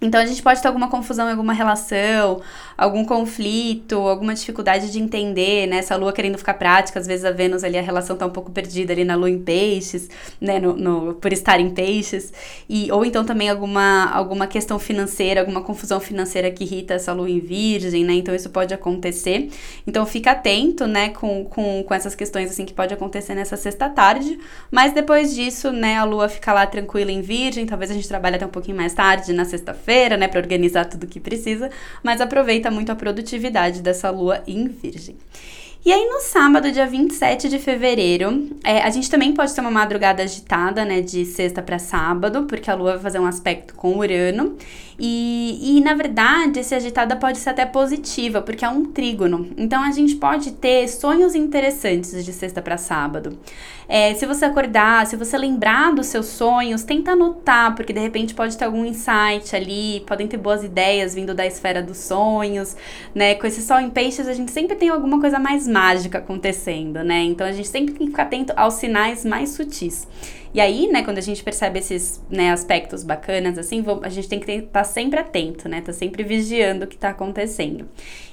Então 0.00 0.20
a 0.20 0.26
gente 0.26 0.42
pode 0.42 0.60
ter 0.60 0.68
alguma 0.68 0.88
confusão 0.88 1.26
em 1.26 1.30
alguma 1.30 1.54
relação, 1.54 2.42
algum 2.76 3.02
conflito, 3.02 3.96
alguma 3.96 4.34
dificuldade 4.34 4.92
de 4.92 4.98
entender, 4.98 5.66
né? 5.66 5.78
Essa 5.78 5.96
lua 5.96 6.12
querendo 6.12 6.36
ficar 6.36 6.52
prática, 6.54 7.00
às 7.00 7.06
vezes 7.06 7.24
a 7.24 7.30
Vênus 7.30 7.64
ali, 7.64 7.78
a 7.78 7.82
relação 7.82 8.14
tá 8.14 8.26
um 8.26 8.30
pouco 8.30 8.50
perdida 8.50 8.92
ali 8.92 9.04
na 9.04 9.14
lua 9.14 9.30
em 9.30 9.38
peixes, 9.38 10.10
né? 10.38 10.58
No, 10.58 10.76
no, 10.76 11.14
por 11.14 11.32
estar 11.32 11.58
em 11.60 11.70
peixes. 11.70 12.30
E, 12.68 12.92
ou 12.92 13.06
então 13.06 13.24
também 13.24 13.48
alguma, 13.48 14.10
alguma 14.12 14.46
questão 14.46 14.78
financeira, 14.78 15.40
alguma 15.40 15.62
confusão 15.62 15.98
financeira 15.98 16.50
que 16.50 16.64
irrita 16.64 16.92
essa 16.92 17.14
lua 17.14 17.30
em 17.30 17.40
virgem, 17.40 18.04
né? 18.04 18.12
Então 18.12 18.34
isso 18.34 18.50
pode 18.50 18.74
acontecer. 18.74 19.48
Então 19.86 20.04
fica 20.04 20.32
atento, 20.32 20.86
né, 20.86 21.08
com, 21.08 21.46
com, 21.46 21.82
com 21.82 21.94
essas 21.94 22.14
questões 22.14 22.50
assim 22.50 22.66
que 22.66 22.74
pode 22.74 22.92
acontecer 22.92 23.34
nessa 23.34 23.56
sexta 23.56 23.88
tarde. 23.88 24.38
Mas 24.70 24.92
depois 24.92 25.34
disso, 25.34 25.72
né, 25.72 25.96
a 25.96 26.04
lua 26.04 26.28
fica 26.28 26.52
lá 26.52 26.66
tranquila 26.66 27.10
em 27.10 27.22
virgem, 27.22 27.64
talvez 27.64 27.90
a 27.90 27.94
gente 27.94 28.06
trabalhe 28.06 28.36
até 28.36 28.44
um 28.44 28.50
pouquinho 28.50 28.76
mais 28.76 28.92
tarde, 28.92 29.32
na 29.32 29.46
sexta-feira, 29.46 29.85
né, 30.16 30.28
para 30.28 30.40
organizar 30.40 30.84
tudo 30.84 31.06
que 31.06 31.20
precisa. 31.20 31.70
Mas 32.02 32.20
aproveita 32.20 32.70
muito 32.70 32.90
a 32.90 32.96
produtividade 32.96 33.82
dessa 33.82 34.10
lua 34.10 34.42
em 34.46 34.66
Virgem. 34.68 35.16
E 35.86 35.92
aí, 35.92 36.04
no 36.06 36.18
sábado, 36.18 36.72
dia 36.72 36.84
27 36.84 37.48
de 37.48 37.60
fevereiro, 37.60 38.50
é, 38.64 38.80
a 38.82 38.90
gente 38.90 39.08
também 39.08 39.32
pode 39.32 39.54
ter 39.54 39.60
uma 39.60 39.70
madrugada 39.70 40.20
agitada, 40.20 40.84
né, 40.84 41.00
de 41.00 41.24
sexta 41.24 41.62
para 41.62 41.78
sábado, 41.78 42.42
porque 42.42 42.68
a 42.68 42.74
lua 42.74 42.94
vai 42.94 43.02
fazer 43.02 43.20
um 43.20 43.24
aspecto 43.26 43.72
com 43.72 43.96
Urano. 43.96 44.56
E, 44.98 45.76
e, 45.76 45.80
na 45.82 45.94
verdade, 45.94 46.60
esse 46.60 46.74
agitada 46.74 47.16
pode 47.16 47.38
ser 47.38 47.50
até 47.50 47.66
positiva, 47.66 48.40
porque 48.40 48.64
é 48.64 48.68
um 48.68 48.86
trígono. 48.86 49.50
Então, 49.56 49.82
a 49.82 49.90
gente 49.90 50.16
pode 50.16 50.52
ter 50.52 50.88
sonhos 50.88 51.34
interessantes 51.34 52.24
de 52.24 52.32
sexta 52.32 52.62
para 52.62 52.78
sábado. 52.78 53.38
É, 53.88 54.14
se 54.14 54.26
você 54.26 54.44
acordar, 54.44 55.06
se 55.06 55.16
você 55.16 55.38
lembrar 55.38 55.94
dos 55.94 56.06
seus 56.06 56.26
sonhos, 56.26 56.82
tenta 56.82 57.12
anotar, 57.12 57.74
porque 57.76 57.92
de 57.92 58.00
repente 58.00 58.34
pode 58.34 58.56
ter 58.56 58.64
algum 58.64 58.84
insight 58.84 59.54
ali, 59.54 60.02
podem 60.06 60.26
ter 60.26 60.36
boas 60.38 60.64
ideias 60.64 61.14
vindo 61.14 61.34
da 61.34 61.46
esfera 61.46 61.80
dos 61.82 61.98
sonhos, 61.98 62.76
né? 63.14 63.36
Com 63.36 63.46
esse 63.46 63.62
sol 63.62 63.78
em 63.78 63.90
peixes, 63.90 64.26
a 64.26 64.34
gente 64.34 64.50
sempre 64.50 64.74
tem 64.74 64.88
alguma 64.88 65.20
coisa 65.20 65.38
mais 65.38 65.68
mágica 65.68 66.18
acontecendo, 66.18 67.04
né? 67.04 67.22
Então 67.22 67.46
a 67.46 67.52
gente 67.52 67.68
sempre 67.68 67.94
tem 67.94 68.06
que 68.06 68.10
ficar 68.10 68.24
atento 68.24 68.52
aos 68.56 68.74
sinais 68.74 69.24
mais 69.24 69.50
sutis. 69.50 70.08
E 70.56 70.60
aí, 70.60 70.88
né, 70.88 71.02
quando 71.02 71.18
a 71.18 71.20
gente 71.20 71.44
percebe 71.44 71.80
esses 71.80 72.24
né, 72.30 72.50
aspectos 72.50 73.04
bacanas, 73.04 73.58
assim, 73.58 73.84
a 74.02 74.08
gente 74.08 74.26
tem 74.26 74.40
que 74.40 74.50
estar 74.50 74.84
sempre 74.86 75.20
atento, 75.20 75.68
né? 75.68 75.82
Tá 75.82 75.92
sempre 75.92 76.22
vigiando 76.22 76.84
o 76.84 76.88
que 76.88 76.94
está 76.94 77.10
acontecendo. 77.10 77.86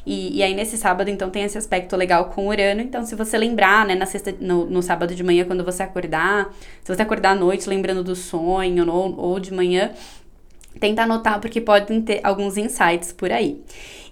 E, 0.06 0.38
e, 0.38 0.44
aí, 0.44 0.54
nesse 0.54 0.78
sábado, 0.78 1.10
então, 1.10 1.30
tem 1.30 1.44
esse 1.44 1.58
aspecto 1.58 1.96
legal 1.96 2.26
com 2.26 2.48
Urano. 2.48 2.82
Então, 2.82 3.06
se 3.06 3.16
você 3.16 3.38
lembrar, 3.38 3.86
né, 3.86 3.96
na 3.96 4.06
sexta, 4.06 4.34
no, 4.40 4.66
no 4.66 4.82
sábado 4.82 5.14
de 5.14 5.24
manhã, 5.24 5.44
quando 5.44 5.64
você 5.64 5.84
acordar, 5.84 6.54
se 6.84 6.96
você 6.96 7.02
acordar 7.02 7.32
à 7.32 7.36
noite 7.36 7.68
lembrando 7.68 8.04
do 8.04 8.16
sonho, 8.16 8.90
ou, 8.90 9.20
ou 9.20 9.40
de 9.40 9.54
manhã, 9.54 9.92
Tenta 10.80 11.04
anotar 11.04 11.40
porque 11.40 11.62
podem 11.62 12.02
ter 12.02 12.20
alguns 12.24 12.58
insights 12.58 13.14
por 13.14 13.32
aí. 13.32 13.62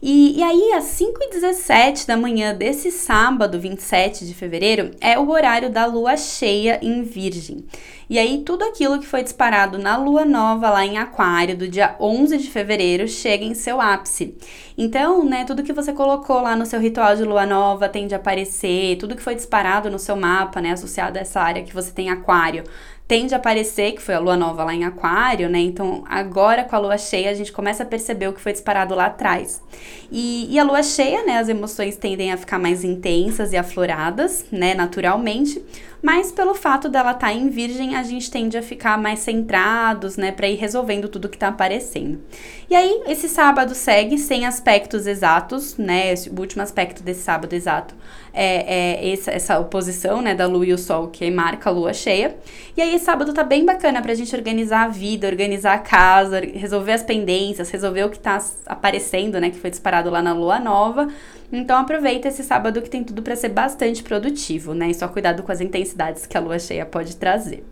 E, 0.02 0.40
e 0.40 0.42
aí, 0.42 0.74
às 0.74 0.86
5h17 1.00 2.08
da 2.08 2.18
manhã 2.18 2.56
desse 2.56 2.90
sábado, 2.90 3.60
27 3.60 4.26
de 4.26 4.34
fevereiro, 4.34 4.92
é 5.00 5.20
o 5.20 5.30
horário 5.30 5.70
da 5.70 5.86
lua 5.86 6.18
cheia 6.18 6.80
em 6.82 7.04
Virgem. 7.04 7.64
E 8.10 8.18
aí, 8.18 8.40
tudo 8.44 8.66
aquilo 8.66 9.00
que 9.00 9.06
foi 9.06 9.22
disparado 9.22 9.78
na 9.78 9.98
lua 9.98 10.26
nova 10.26 10.72
lá 10.72 10.84
em 10.84 10.98
Aquário, 10.98 11.56
do 11.56 11.68
dia 11.68 11.96
11 12.00 12.40
de 12.40 12.50
fevereiro, 12.50 13.08
chega 13.08 13.46
em 13.46 13.54
seu 13.54 13.80
ápice. 13.80 14.36
Então, 14.76 15.24
né, 15.24 15.46
tudo 15.46 15.62
que 15.62 15.72
você 15.72 15.94
colocou 15.94 16.42
lá 16.42 16.56
no 16.56 16.66
seu 16.66 16.80
ritual 16.80 17.16
de 17.16 17.24
lua 17.24 17.46
nova 17.46 17.88
tende 17.88 18.16
a 18.16 18.18
aparecer, 18.18 18.98
tudo 18.98 19.16
que 19.16 19.22
foi 19.22 19.36
disparado 19.36 19.90
no 19.92 20.00
seu 20.00 20.16
mapa, 20.16 20.60
né, 20.60 20.72
associado 20.72 21.20
a 21.20 21.22
essa 21.22 21.40
área 21.40 21.64
que 21.64 21.76
você 21.76 21.92
tem 21.92 22.10
Aquário, 22.10 22.64
tende 23.12 23.34
a 23.34 23.38
aparecer, 23.38 23.92
que 23.92 24.02
foi 24.02 24.16
a 24.16 24.20
lua 24.20 24.38
nova 24.38 24.64
lá 24.64 24.74
em 24.74 24.86
Aquário, 24.86 25.50
né? 25.50 25.60
Então, 25.60 26.02
agora 26.08 26.64
com 26.64 26.78
a 26.78 26.80
lua 26.80 26.98
cheia, 26.98 27.30
a 27.30 27.34
gente 27.34 27.52
começa 27.52 27.84
a 27.84 27.86
perceber 27.86 28.30
o 28.30 28.34
que 28.34 28.40
foi 28.40 28.54
disparado 28.54 28.96
lá 28.96 29.08
atrás. 29.08 29.62
E, 30.10 30.48
e 30.50 30.58
a 30.58 30.64
lua 30.64 30.82
cheia, 30.82 31.22
né? 31.26 31.38
As 31.38 31.50
emoções 31.50 31.98
tendem 31.98 32.32
a 32.32 32.38
ficar 32.38 32.58
mais 32.58 32.86
intensas 32.86 33.52
e 33.52 33.58
afloradas, 33.58 34.46
né? 34.50 34.74
Naturalmente 34.74 35.62
mas 36.02 36.32
pelo 36.32 36.56
fato 36.56 36.90
dela 36.90 37.12
estar 37.12 37.28
tá 37.28 37.34
em 37.34 37.48
virgem, 37.50 37.96
a 37.96 38.02
gente 38.02 38.32
tende 38.32 38.58
a 38.58 38.64
ficar 38.64 38.98
mais 38.98 39.20
centrados, 39.20 40.18
né, 40.18 40.32
para 40.32 40.48
ir 40.48 40.56
resolvendo 40.56 41.08
tudo 41.08 41.30
que 41.30 41.38
tá 41.38 41.50
aparecendo. 41.50 42.20
E 42.68 42.76
aí, 42.76 43.04
esse 43.06 43.30
sábado 43.30 43.76
segue 43.76 44.18
sem 44.18 44.48
aspectos 44.48 45.06
exatos, 45.06 45.78
né, 45.78 46.12
esse, 46.12 46.28
o 46.28 46.40
último 46.40 46.64
aspecto 46.64 47.04
desse 47.04 47.22
sábado 47.22 47.54
exato 47.54 47.94
é, 48.34 49.00
é 49.00 49.14
essa, 49.14 49.32
essa, 49.32 49.60
oposição, 49.60 50.22
né, 50.22 50.34
da 50.34 50.48
lua 50.48 50.66
e 50.66 50.74
o 50.74 50.78
sol 50.78 51.08
que 51.08 51.30
marca 51.30 51.70
a 51.70 51.74
lua 51.74 51.94
cheia. 51.94 52.36
E 52.76 52.82
aí, 52.82 52.98
sábado 53.00 53.34
tá 53.34 53.44
bem 53.44 53.66
bacana 53.66 54.02
pra 54.02 54.14
gente 54.14 54.36
organizar 54.36 54.86
a 54.86 54.88
vida, 54.88 55.28
organizar 55.28 55.74
a 55.74 55.80
casa, 55.80 56.40
resolver 56.40 56.94
as 56.94 57.04
pendências, 57.04 57.70
resolver 57.70 58.04
o 58.06 58.10
que 58.10 58.20
tá 58.20 58.42
aparecendo, 58.66 59.40
né, 59.40 59.50
que 59.50 59.58
foi 59.58 59.70
disparado 59.70 60.10
lá 60.10 60.22
na 60.22 60.34
lua 60.34 60.60
nova. 60.60 61.08
Então 61.52 61.78
aproveita 61.78 62.30
esse 62.30 62.44
sábado 62.44 62.82
que 62.82 62.90
tem 62.90 63.04
tudo 63.04 63.22
para 63.22 63.36
ser 63.36 63.50
bastante 63.50 64.02
produtivo, 64.02 64.74
né? 64.74 64.90
E 64.90 64.94
só 64.94 65.08
cuidado 65.08 65.44
com 65.44 65.52
as 65.52 65.60
intensidades 65.60 66.26
que 66.26 66.38
a 66.38 66.40
lua 66.40 66.58
cheia 66.58 66.86
pode 66.86 67.18
trazer. 67.18 67.66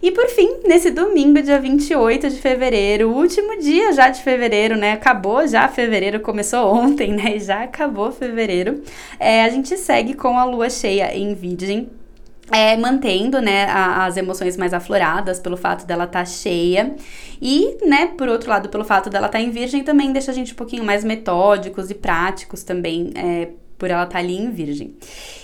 E 0.00 0.10
por 0.12 0.28
fim, 0.28 0.60
nesse 0.64 0.90
domingo, 0.90 1.42
dia 1.42 1.60
28 1.60 2.30
de 2.30 2.36
fevereiro, 2.36 3.10
último 3.10 3.58
dia 3.58 3.92
já 3.92 4.08
de 4.08 4.22
fevereiro, 4.22 4.76
né? 4.76 4.92
Acabou 4.92 5.46
já 5.46 5.68
fevereiro, 5.68 6.20
começou 6.20 6.72
ontem, 6.72 7.12
né? 7.12 7.38
Já 7.38 7.64
acabou 7.64 8.10
fevereiro. 8.12 8.80
É, 9.18 9.44
a 9.44 9.48
gente 9.50 9.76
segue 9.76 9.97
com 10.14 10.38
a 10.38 10.44
lua 10.44 10.70
cheia 10.70 11.16
em 11.16 11.34
Virgem 11.34 11.88
é, 12.50 12.76
mantendo, 12.76 13.40
né, 13.40 13.66
a, 13.66 14.06
as 14.06 14.16
emoções 14.16 14.56
mais 14.56 14.72
afloradas 14.72 15.38
pelo 15.38 15.56
fato 15.56 15.86
dela 15.86 16.04
estar 16.04 16.20
tá 16.20 16.24
cheia. 16.24 16.94
E, 17.40 17.76
né, 17.86 18.06
por 18.06 18.28
outro 18.28 18.48
lado, 18.48 18.68
pelo 18.68 18.84
fato 18.84 19.10
dela 19.10 19.26
estar 19.26 19.38
tá 19.38 19.44
em 19.44 19.50
virgem, 19.50 19.84
também 19.84 20.12
deixa 20.12 20.30
a 20.30 20.34
gente 20.34 20.52
um 20.52 20.56
pouquinho 20.56 20.84
mais 20.84 21.04
metódicos 21.04 21.90
e 21.90 21.94
práticos 21.94 22.62
também, 22.62 23.12
é, 23.14 23.48
por 23.78 23.90
ela 23.90 24.02
estar 24.02 24.14
tá 24.14 24.18
ali 24.18 24.36
em 24.36 24.50
virgem. 24.50 24.94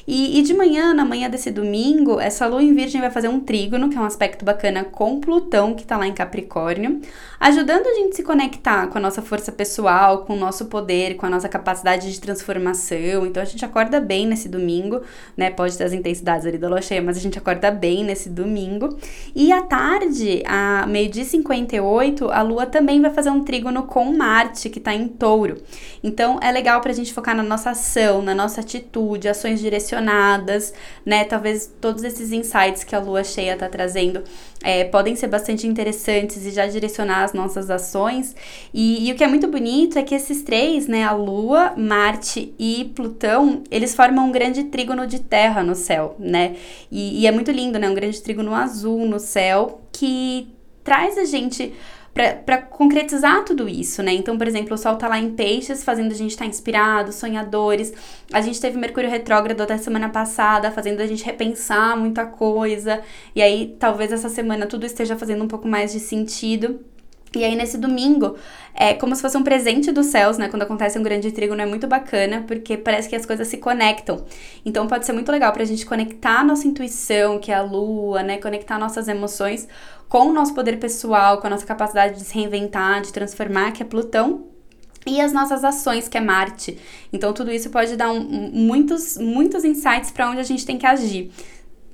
E, 0.07 0.39
e, 0.39 0.43
de 0.43 0.53
manhã, 0.53 0.93
na 0.93 1.05
manhã 1.05 1.31
desse 1.31 1.51
domingo, 1.51 2.21
essa 2.21 2.47
lua 2.47 2.63
em 2.63 2.75
Virgem 2.75 3.01
vai 3.01 3.11
fazer 3.11 3.29
um 3.29 3.41
trígono, 3.41 3.89
que 3.89 3.97
é 3.97 4.01
um 4.01 4.05
aspecto 4.05 4.45
bacana 4.45 4.85
com 4.85 5.19
Plutão, 5.19 5.75
que 5.75 5.85
tá 5.85 5.97
lá 5.97 6.07
em 6.07 6.13
Capricórnio, 6.13 7.01
ajudando 7.41 7.87
a 7.87 7.95
gente 7.95 8.13
a 8.13 8.17
se 8.17 8.23
conectar 8.23 8.87
com 8.89 8.99
a 8.99 9.01
nossa 9.01 9.23
força 9.23 9.51
pessoal, 9.51 10.19
com 10.25 10.35
o 10.35 10.37
nosso 10.37 10.67
poder, 10.67 11.17
com 11.17 11.25
a 11.25 11.31
nossa 11.31 11.49
capacidade 11.49 12.13
de 12.13 12.21
transformação. 12.21 13.27
Então 13.27 13.43
a 13.43 13.47
gente 13.47 13.65
acorda 13.65 13.99
bem 13.99 14.27
nesse 14.27 14.47
domingo, 14.47 15.01
né? 15.37 15.51
Pode 15.51 15.77
ter 15.77 15.85
as 15.85 15.93
intensidades 15.95 16.47
ali 16.47 16.59
da 16.59 16.69
lua 16.69 16.83
cheia, 16.83 17.01
mas 17.01 17.17
a 17.17 17.21
gente 17.21 17.39
acorda 17.39 17.71
bem 17.71 18.05
nesse 18.05 18.29
domingo. 18.29 18.99
E 19.35 19.53
à 19.53 19.63
tarde, 19.63 20.43
a 20.47 20.87
meio-dia 20.87 21.25
58, 21.25 22.31
a 22.31 22.43
lua 22.43 22.67
também 22.67 23.01
vai 23.01 23.11
fazer 23.11 23.31
um 23.31 23.43
trígono 23.43 23.85
com 23.85 24.13
Marte, 24.17 24.69
que 24.69 24.81
tá 24.81 24.93
em 24.93 25.09
touro. 25.09 25.57
Então 26.03 26.39
é 26.43 26.53
legal 26.53 26.83
pra 26.83 26.93
gente 26.93 27.15
focar 27.15 27.35
na 27.35 27.43
nossa 27.43 27.71
ação, 27.71 28.21
na 28.25 28.35
nossa 28.35 28.61
atitude, 28.61 29.29
ações 29.29 29.61
direcionadas 29.61 30.65
né? 31.05 31.25
Talvez 31.25 31.71
todos 31.81 32.05
esses 32.05 32.33
insights 32.33 32.85
que 32.85 32.95
a 32.95 32.99
lua 32.99 33.25
cheia 33.25 33.55
está 33.55 33.69
trazendo 33.69 34.23
é, 34.63 34.85
podem 34.85 35.15
ser 35.15 35.27
bastante 35.27 35.67
interessantes 35.67 36.45
e 36.47 36.51
já 36.51 36.67
direcionar 36.67 37.25
as 37.25 37.33
nossas 37.33 37.71
ações. 37.71 38.35
E, 38.73 39.09
e, 39.09 39.13
o 39.13 39.17
que 39.17 39.25
é 39.25 39.27
muito 39.27 39.47
bonito 39.49 39.99
é 39.99 40.03
que 40.03 40.15
esses 40.15 40.43
três, 40.43 40.87
né? 40.87 41.05
A 41.05 41.13
lua, 41.13 41.75
Marte 41.77 42.55
e 42.59 42.93
Plutão, 42.95 43.63
eles 43.71 43.95
formam 43.95 44.29
um 44.29 44.33
grande 44.33 44.65
trígono 44.65 45.07
de 45.07 45.21
terra 45.21 45.63
no 45.63 45.75
céu, 45.75 46.17
né? 46.19 46.57
E, 46.91 47.23
e 47.23 47.27
é 47.27 47.31
muito 47.31 47.51
lindo, 47.51 47.79
né? 47.79 47.89
Um 47.89 47.95
grande 47.95 48.21
trígono 48.23 48.55
azul 48.55 49.07
no 49.07 49.19
céu 49.19 49.83
que 49.93 50.49
traz 50.83 51.17
a 51.17 51.25
gente 51.25 51.73
para 52.15 52.63
concretizar 52.63 53.45
tudo 53.45 53.69
isso, 53.69 54.01
né? 54.01 54.13
Então, 54.13 54.39
por 54.39 54.47
exemplo, 54.47 54.75
o 54.75 54.79
Sol 54.79 54.95
tá 54.95 55.09
lá 55.09 55.19
em 55.19 55.33
Peixes, 55.33 55.83
fazendo 55.83 56.13
a 56.13 56.15
gente 56.15 56.31
estar 56.31 56.45
tá 56.45 56.49
inspirado, 56.49 57.13
sonhadores. 57.13 57.93
A 58.33 58.41
gente 58.41 58.61
teve 58.61 58.79
Mercúrio 58.79 59.11
retrógrado 59.11 59.61
até 59.61 59.77
semana 59.77 60.09
passada, 60.09 60.71
fazendo 60.71 61.01
a 61.01 61.07
gente 61.07 61.25
repensar 61.25 61.97
muita 61.97 62.25
coisa. 62.25 63.01
E 63.35 63.43
aí, 63.43 63.77
talvez 63.81 64.13
essa 64.13 64.29
semana 64.29 64.67
tudo 64.67 64.87
esteja 64.87 65.17
fazendo 65.17 65.43
um 65.43 65.49
pouco 65.49 65.67
mais 65.67 65.93
de 65.93 65.99
sentido. 65.99 66.81
E 67.35 67.45
aí, 67.45 67.57
nesse 67.57 67.77
domingo, 67.77 68.37
é 68.75 68.95
como 68.95 69.15
se 69.15 69.23
fosse 69.23 69.37
um 69.37 69.43
presente 69.43 69.91
dos 69.91 70.07
céus, 70.07 70.39
né? 70.39 70.49
Quando 70.49 70.63
acontece 70.63 70.99
um 70.99 71.03
grande 71.03 71.33
trígono, 71.33 71.61
é 71.61 71.67
muito 71.67 71.87
bacana, 71.87 72.45
porque 72.47 72.77
parece 72.77 73.09
que 73.09 73.17
as 73.17 73.27
coisas 73.27 73.49
se 73.49 73.59
conectam. 73.59 74.25
Então, 74.65 74.87
pode 74.87 75.05
ser 75.05 75.13
muito 75.13 75.31
legal 75.31 75.53
pra 75.53 75.65
gente 75.65 75.85
conectar 75.85 76.41
a 76.41 76.45
nossa 76.45 76.67
intuição, 76.67 77.39
que 77.39 77.51
é 77.51 77.55
a 77.55 77.63
lua, 77.63 78.23
né? 78.23 78.39
Conectar 78.39 78.79
nossas 78.79 79.09
emoções 79.09 79.69
com 80.09 80.29
o 80.29 80.33
nosso 80.33 80.55
poder 80.55 80.79
pessoal, 80.79 81.41
com 81.41 81.47
a 81.47 81.51
nossa 81.51 81.67
capacidade 81.67 82.15
de 82.19 82.25
se 82.25 82.35
reinventar, 82.35 83.03
de 83.03 83.13
transformar, 83.13 83.73
que 83.73 83.83
é 83.83 83.87
Plutão, 83.87 84.45
e 85.07 85.21
as 85.21 85.33
nossas 85.33 85.65
ações, 85.65 86.09
que 86.09 86.17
é 86.17 86.21
Marte. 86.21 86.79
Então, 87.13 87.33
tudo 87.33 87.51
isso 87.51 87.69
pode 87.71 87.97
dar 87.97 88.11
um, 88.11 88.21
muitos, 88.23 89.19
muitos 89.19 89.65
insights 89.65 90.11
para 90.11 90.31
onde 90.31 90.41
a 90.41 90.45
gente 90.45 90.65
tem 90.65 90.79
que 90.79 90.87
agir. 90.87 91.31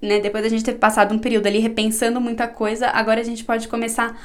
Né? 0.00 0.20
Depois 0.20 0.42
da 0.42 0.48
gente 0.48 0.64
ter 0.64 0.74
passado 0.74 1.14
um 1.14 1.18
período 1.18 1.46
ali 1.46 1.58
repensando 1.58 2.20
muita 2.20 2.46
coisa, 2.48 2.88
agora 2.88 3.20
a 3.20 3.24
gente 3.24 3.44
pode 3.44 3.68
começar 3.68 4.16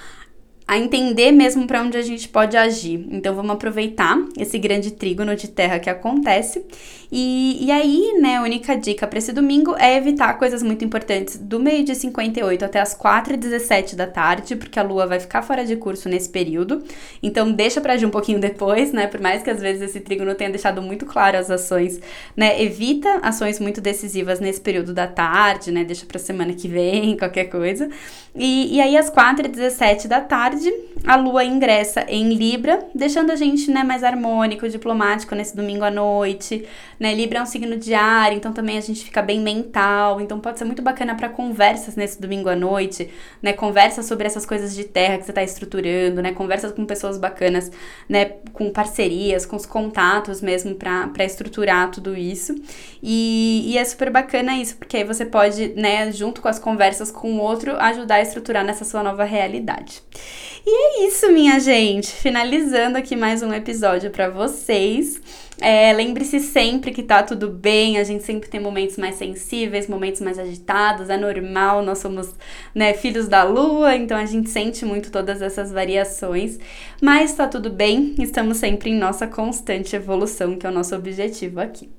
a 0.67 0.77
entender 0.77 1.31
mesmo 1.31 1.67
para 1.67 1.81
onde 1.81 1.97
a 1.97 2.01
gente 2.01 2.27
pode 2.27 2.57
agir. 2.57 3.07
Então 3.11 3.35
vamos 3.35 3.51
aproveitar 3.51 4.17
esse 4.37 4.57
grande 4.57 4.91
trígono 4.91 5.35
de 5.35 5.47
terra 5.47 5.79
que 5.79 5.89
acontece. 5.89 6.65
E, 7.17 7.67
e 7.67 7.71
aí, 7.71 8.19
né, 8.19 8.35
a 8.35 8.41
única 8.41 8.75
dica 8.75 9.07
para 9.07 9.17
esse 9.17 9.31
domingo 9.31 9.73
é 9.79 9.95
evitar 9.95 10.33
coisas 10.33 10.61
muito 10.61 10.83
importantes 10.83 11.37
do 11.37 11.61
meio-dia 11.61 11.95
58 11.95 12.65
até 12.65 12.81
as 12.81 12.93
4h17 12.93 13.95
da 13.95 14.05
tarde, 14.05 14.57
porque 14.57 14.77
a 14.77 14.83
lua 14.83 15.07
vai 15.07 15.17
ficar 15.17 15.41
fora 15.41 15.63
de 15.63 15.77
curso 15.77 16.09
nesse 16.09 16.27
período. 16.27 16.83
Então 17.23 17.53
deixa 17.53 17.79
para 17.79 17.93
agir 17.93 18.05
um 18.05 18.09
pouquinho 18.09 18.37
depois, 18.37 18.91
né? 18.91 19.07
Por 19.07 19.21
mais 19.21 19.41
que 19.41 19.49
às 19.49 19.61
vezes 19.61 19.83
esse 19.83 20.01
trígono 20.01 20.35
tenha 20.35 20.49
deixado 20.49 20.81
muito 20.81 21.05
claro 21.05 21.37
as 21.37 21.49
ações, 21.49 22.01
né? 22.35 22.61
Evita 22.61 23.19
ações 23.21 23.61
muito 23.61 23.79
decisivas 23.79 24.41
nesse 24.41 24.59
período 24.59 24.93
da 24.93 25.07
tarde, 25.07 25.71
né? 25.71 25.85
Deixa 25.85 26.05
para 26.05 26.19
semana 26.19 26.51
que 26.51 26.67
vem, 26.67 27.15
qualquer 27.15 27.45
coisa. 27.45 27.89
E, 28.35 28.75
e 28.75 28.81
aí, 28.81 28.97
às 28.97 29.09
4h17 29.09 30.07
da 30.07 30.19
tarde, 30.19 30.69
a 31.05 31.15
lua 31.15 31.45
ingressa 31.45 32.05
em 32.09 32.33
Libra, 32.33 32.85
deixando 32.93 33.31
a 33.31 33.35
gente 33.37 33.71
né, 33.71 33.81
mais 33.81 34.03
harmônico, 34.03 34.67
diplomático 34.67 35.33
nesse 35.33 35.55
domingo 35.55 35.85
à 35.85 35.91
noite. 35.91 36.65
Né? 36.99 37.04
Libra 37.13 37.39
é 37.39 37.41
um 37.41 37.45
signo 37.45 37.77
de 37.77 37.93
ar, 37.93 38.33
então 38.33 38.53
também 38.53 38.77
a 38.77 38.81
gente 38.81 39.03
fica 39.03 39.21
bem 39.21 39.39
mental. 39.39 40.21
Então 40.21 40.39
pode 40.39 40.57
ser 40.57 40.65
muito 40.65 40.81
bacana 40.81 41.15
para 41.15 41.29
conversas 41.29 41.95
nesse 41.95 42.21
domingo 42.21 42.49
à 42.49 42.55
noite, 42.55 43.09
né? 43.41 43.53
Conversas 43.53 44.05
sobre 44.05 44.27
essas 44.27 44.45
coisas 44.45 44.75
de 44.75 44.83
terra 44.83 45.17
que 45.17 45.25
você 45.25 45.31
está 45.31 45.43
estruturando, 45.43 46.21
né? 46.21 46.33
Conversas 46.33 46.71
com 46.71 46.85
pessoas 46.85 47.17
bacanas, 47.17 47.71
né? 48.07 48.25
Com 48.53 48.69
parcerias, 48.71 49.45
com 49.45 49.55
os 49.55 49.65
contatos 49.65 50.41
mesmo 50.41 50.75
para 50.75 51.25
estruturar 51.25 51.91
tudo 51.91 52.15
isso. 52.15 52.55
E, 53.01 53.63
e 53.67 53.77
é 53.77 53.85
super 53.85 54.09
bacana 54.09 54.55
isso, 54.57 54.77
porque 54.77 54.97
aí 54.97 55.03
você 55.03 55.25
pode, 55.25 55.69
né, 55.75 56.11
junto 56.11 56.41
com 56.41 56.47
as 56.47 56.57
conversas 56.57 57.11
com 57.11 57.33
o 57.33 57.39
outro, 57.39 57.75
ajudar 57.77 58.15
a 58.15 58.21
estruturar 58.21 58.63
nessa 58.63 58.83
sua 58.83 59.03
nova 59.03 59.23
realidade. 59.23 60.01
E 60.65 61.03
é 61.03 61.07
isso, 61.07 61.31
minha 61.31 61.59
gente. 61.59 62.07
Finalizando 62.07 62.97
aqui 62.97 63.15
mais 63.15 63.43
um 63.43 63.53
episódio 63.53 64.09
para 64.09 64.29
vocês. 64.29 65.21
É, 65.61 65.93
Lembre-se 65.93 66.39
sempre 66.41 66.91
que 66.91 67.01
tá 67.01 67.23
tudo 67.23 67.49
bem, 67.49 67.97
a 67.97 68.03
gente 68.03 68.23
sempre 68.23 68.49
tem 68.49 68.59
momentos 68.59 68.97
mais 68.97 69.15
sensíveis, 69.15 69.87
momentos 69.87 70.19
mais 70.19 70.37
agitados, 70.37 71.09
é 71.09 71.17
normal, 71.17 71.81
nós 71.81 71.99
somos 71.99 72.35
né, 72.73 72.93
filhos 72.93 73.27
da 73.27 73.43
lua, 73.43 73.95
então 73.95 74.17
a 74.17 74.25
gente 74.25 74.49
sente 74.49 74.83
muito 74.83 75.09
todas 75.09 75.41
essas 75.41 75.71
variações, 75.71 76.59
mas 77.01 77.33
tá 77.33 77.47
tudo 77.47 77.69
bem, 77.69 78.15
estamos 78.19 78.57
sempre 78.57 78.89
em 78.89 78.97
nossa 78.97 79.27
constante 79.27 79.95
evolução, 79.95 80.57
que 80.57 80.67
é 80.67 80.69
o 80.69 80.73
nosso 80.73 80.93
objetivo 80.95 81.61
aqui. 81.61 81.89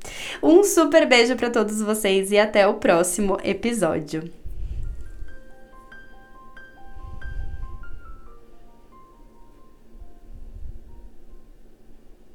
Um 0.42 0.62
super 0.62 1.06
beijo 1.06 1.34
para 1.34 1.50
todos 1.50 1.80
vocês 1.80 2.30
e 2.30 2.38
até 2.38 2.66
o 2.66 2.74
próximo 2.74 3.38
episódio. 3.42 4.45